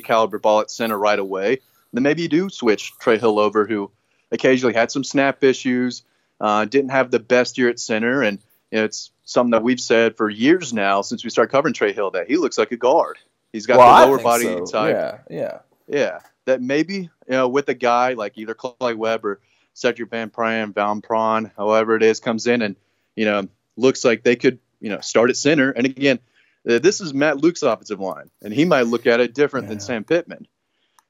caliber 0.04 0.40
ball 0.40 0.62
at 0.62 0.72
center 0.72 0.98
right 0.98 1.20
away, 1.20 1.60
then 1.94 2.02
maybe 2.02 2.24
you 2.24 2.28
do 2.28 2.50
switch 2.50 2.94
Trey 3.00 3.20
Hill 3.20 3.38
over, 3.38 3.68
who 3.68 3.92
occasionally 4.32 4.74
had 4.74 4.92
some 4.92 5.04
snap 5.04 5.44
issues, 5.44 6.04
uh, 6.42 6.66
didn't 6.66 6.90
have 6.90 7.12
the 7.12 7.20
best 7.20 7.60
year 7.60 7.70
at 7.70 7.80
center, 7.80 8.24
and 8.24 8.40
you 8.72 8.80
know, 8.80 8.86
it's 8.86 9.12
something 9.24 9.52
that 9.52 9.62
we've 9.62 9.80
said 9.80 10.18
for 10.18 10.30
years 10.30 10.74
now 10.74 11.04
since 11.04 11.24
we 11.24 11.30
started 11.30 11.52
covering 11.52 11.76
Trey 11.76 11.94
Hill 11.94 12.10
that 12.12 12.28
he 12.28 12.38
looks 12.38 12.58
like 12.58 12.72
a 12.72 12.78
guard. 12.78 13.20
He's 13.54 13.68
got 13.68 13.78
well, 13.78 14.02
the 14.02 14.08
lower 14.08 14.22
body 14.22 14.44
so. 14.44 14.66
type. 14.66 14.96
Yeah, 14.96 15.20
yeah, 15.30 15.60
yeah. 15.88 16.20
That 16.46 16.62
maybe 16.62 16.96
you 16.96 17.10
know 17.30 17.48
with 17.48 17.70
a 17.70 17.74
guy 17.74 18.14
like 18.14 18.38
either 18.38 18.56
Clay 18.56 18.96
Webb 18.96 19.24
or 19.24 19.40
Sedrick 19.76 20.10
Van 20.10 20.30
Pran, 20.30 20.74
Van 20.74 21.02
Pran, 21.02 21.52
however 21.56 21.96
it 21.96 22.04
is, 22.04 22.20
comes 22.20 22.48
in 22.48 22.62
and 22.62 22.76
you 23.16 23.26
know 23.26 23.48
looks 23.78 24.04
like 24.04 24.24
they 24.24 24.36
could 24.36 24.60
you 24.82 24.90
know 24.90 25.00
start 25.00 25.30
at 25.30 25.38
center. 25.38 25.70
And 25.70 25.86
again, 25.86 26.20
uh, 26.68 26.80
this 26.80 27.00
is 27.00 27.14
Matt 27.14 27.38
Luke's 27.38 27.62
offensive 27.62 28.00
line, 28.00 28.32
and 28.42 28.52
he 28.52 28.66
might 28.66 28.88
look 28.88 29.06
at 29.06 29.20
it 29.20 29.36
different 29.36 29.66
yeah. 29.66 29.70
than 29.70 29.80
Sam 29.80 30.04
Pittman. 30.04 30.48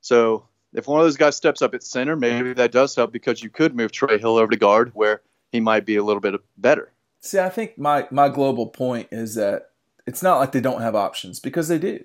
So 0.02 0.46
if 0.74 0.86
one 0.86 1.00
of 1.00 1.06
those 1.06 1.18
guys 1.18 1.38
steps 1.38 1.62
up 1.62 1.74
at 1.74 1.82
center, 1.82 2.16
maybe 2.16 2.54
that 2.54 2.74
does 2.74 2.94
help 2.94 3.14
because 3.14 3.42
you 3.42 3.50
could 3.50 3.76
move 3.76 3.92
Trey 3.92 4.18
Hill 4.18 4.38
over 4.38 4.52
to 4.52 4.58
guard 4.58 4.92
where 4.94 5.22
he 5.52 5.62
might 5.62 5.86
be 5.86 5.96
a 5.96 6.04
little 6.04 6.20
bit 6.20 6.36
better. 6.58 6.92
See, 7.22 7.40
I 7.40 7.50
think 7.50 7.78
my 7.78 8.06
my 8.12 8.28
global 8.28 8.68
point 8.68 9.08
is 9.12 9.36
that 9.36 9.70
it's 10.06 10.22
not 10.22 10.40
like 10.40 10.52
they 10.52 10.62
don't 10.62 10.82
have 10.82 10.96
options 10.96 11.40
because 11.40 11.70
they 11.70 11.78
do. 11.78 12.04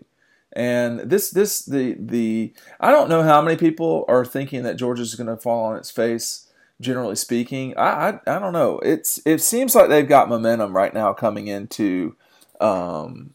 And 0.59 0.99
this 0.99 1.31
this 1.31 1.65
the 1.65 1.97
the 2.01 2.53
I 2.81 2.91
don't 2.91 3.09
know 3.09 3.23
how 3.23 3.41
many 3.41 3.57
people 3.57 4.05
are 4.09 4.25
thinking 4.25 4.65
that 4.65 4.77
Georgia's 4.77 5.15
going 5.15 5.29
to 5.29 5.37
fall 5.37 5.67
on 5.67 5.77
its 5.77 5.93
face. 5.93 6.49
Generally 6.81 7.15
speaking, 7.15 7.77
I, 7.77 8.09
I 8.09 8.21
I 8.27 8.39
don't 8.41 8.53
know. 8.53 8.81
It's 8.81 9.21
it 9.25 9.41
seems 9.41 9.77
like 9.77 9.89
they've 9.89 10.09
got 10.09 10.29
momentum 10.29 10.77
right 10.77 10.93
now 10.93 11.13
coming 11.13 11.47
into 11.47 12.17
um, 12.61 13.35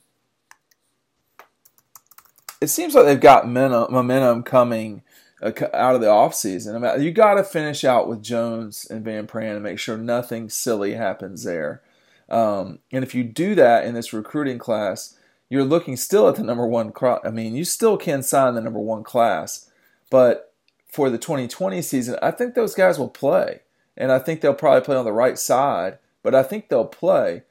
it 2.60 2.68
seems 2.68 2.94
like 2.94 3.06
they've 3.06 3.20
got 3.20 3.48
momentum 3.48 4.44
coming 4.44 5.02
uh, 5.42 5.52
out 5.74 5.96
of 5.96 6.02
the 6.02 6.08
offseason. 6.08 6.86
I 6.86 6.98
you 6.98 7.12
got 7.12 7.36
to 7.36 7.44
finish 7.46 7.86
out 7.86 8.10
with 8.10 8.22
Jones 8.22 8.86
and 8.90 9.06
Van 9.06 9.28
Pran 9.28 9.56
and 9.56 9.64
make 9.64 9.80
sure 9.80 9.98
nothing 9.98 10.50
silly 10.50 10.96
happens 10.96 11.44
there. 11.44 11.82
Um, 12.30 12.80
and 12.92 13.04
if 13.04 13.16
you 13.16 13.24
do 13.24 13.56
that 13.56 13.86
in 13.86 13.94
this 13.94 14.12
recruiting 14.12 14.58
class, 14.58 15.16
you're 15.50 15.64
looking 15.64 15.98
still 15.98 16.28
at 16.28 16.36
the 16.36 16.44
number 16.44 16.66
one. 16.66 16.92
I 17.02 17.30
mean, 17.30 17.56
you 17.56 17.66
still 17.66 17.98
can 17.98 18.24
sign 18.24 18.56
the 18.56 18.62
number 18.62 18.80
one 18.80 19.04
class, 19.04 19.70
but 20.10 20.54
for 20.88 21.10
the 21.10 21.18
2020 21.18 21.82
season, 21.82 22.18
I 22.22 22.32
think 22.32 22.54
those 22.54 22.76
guys 22.76 23.00
will 23.00 23.10
play, 23.10 23.62
and 23.98 24.12
I 24.12 24.20
think 24.20 24.42
they'll 24.42 24.54
probably 24.54 24.82
play 24.82 24.96
on 24.96 25.06
the 25.06 25.12
right 25.12 25.38
side. 25.38 26.00
But 26.22 26.34
I 26.34 26.44
think 26.44 26.70
they'll 26.70 26.86
play, 26.86 27.44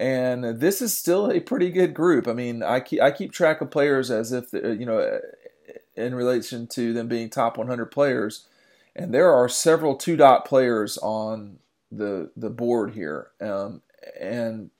and 0.00 0.60
this 0.60 0.82
is 0.82 0.96
still 0.96 1.30
a 1.30 1.40
pretty 1.40 1.70
good 1.70 1.94
group. 1.94 2.26
I 2.26 2.32
mean, 2.32 2.62
I 2.62 2.80
keep 2.80 3.00
I 3.00 3.10
keep 3.10 3.32
track 3.32 3.60
of 3.60 3.70
players 3.70 4.10
as 4.10 4.32
if 4.32 4.52
you 4.52 4.84
know 4.84 5.20
in 5.98 6.14
relation 6.14 6.66
to 6.68 6.92
them 6.92 7.08
being 7.08 7.28
top 7.28 7.58
100 7.58 7.86
players. 7.86 8.46
And 8.94 9.12
there 9.12 9.32
are 9.32 9.48
several 9.48 9.96
two 9.96 10.16
dot 10.16 10.44
players 10.44 10.98
on 10.98 11.58
the 11.92 12.30
the 12.36 12.50
board 12.50 12.94
here, 12.94 13.30
um, 13.40 13.82
and 14.18 14.70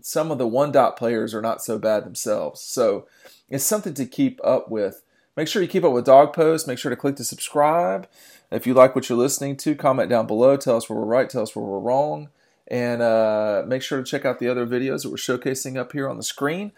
some 0.00 0.30
of 0.30 0.38
the 0.38 0.46
one 0.46 0.72
dot 0.72 0.96
players 0.96 1.34
are 1.34 1.42
not 1.42 1.62
so 1.62 1.78
bad 1.78 2.04
themselves. 2.04 2.60
So 2.60 3.06
it's 3.48 3.64
something 3.64 3.94
to 3.94 4.06
keep 4.06 4.40
up 4.44 4.70
with. 4.70 5.02
Make 5.36 5.48
sure 5.48 5.62
you 5.62 5.68
keep 5.68 5.84
up 5.84 5.92
with 5.92 6.06
DawgPost. 6.06 6.66
Make 6.66 6.78
sure 6.78 6.90
to 6.90 6.96
click 6.96 7.16
to 7.16 7.24
subscribe. 7.24 8.08
If 8.50 8.66
you 8.66 8.74
like 8.74 8.94
what 8.94 9.08
you're 9.08 9.18
listening 9.18 9.56
to, 9.58 9.74
comment 9.74 10.10
down 10.10 10.26
below. 10.26 10.56
Tell 10.56 10.76
us 10.76 10.88
where 10.88 10.98
we're 10.98 11.04
right. 11.04 11.30
Tell 11.30 11.42
us 11.42 11.54
where 11.54 11.64
we're 11.64 11.78
wrong. 11.78 12.28
And 12.66 13.00
uh, 13.00 13.62
make 13.66 13.82
sure 13.82 13.98
to 13.98 14.04
check 14.04 14.24
out 14.24 14.40
the 14.40 14.48
other 14.48 14.66
videos 14.66 15.02
that 15.02 15.10
we're 15.10 15.16
showcasing 15.16 15.76
up 15.76 15.92
here 15.92 16.08
on 16.08 16.16
the 16.16 16.22
screen. 16.22 16.72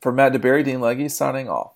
For 0.00 0.12
Matt 0.12 0.32
DeBerry, 0.32 0.64
Dean 0.64 0.80
Legge 0.80 1.10
signing 1.10 1.48
off. 1.48 1.72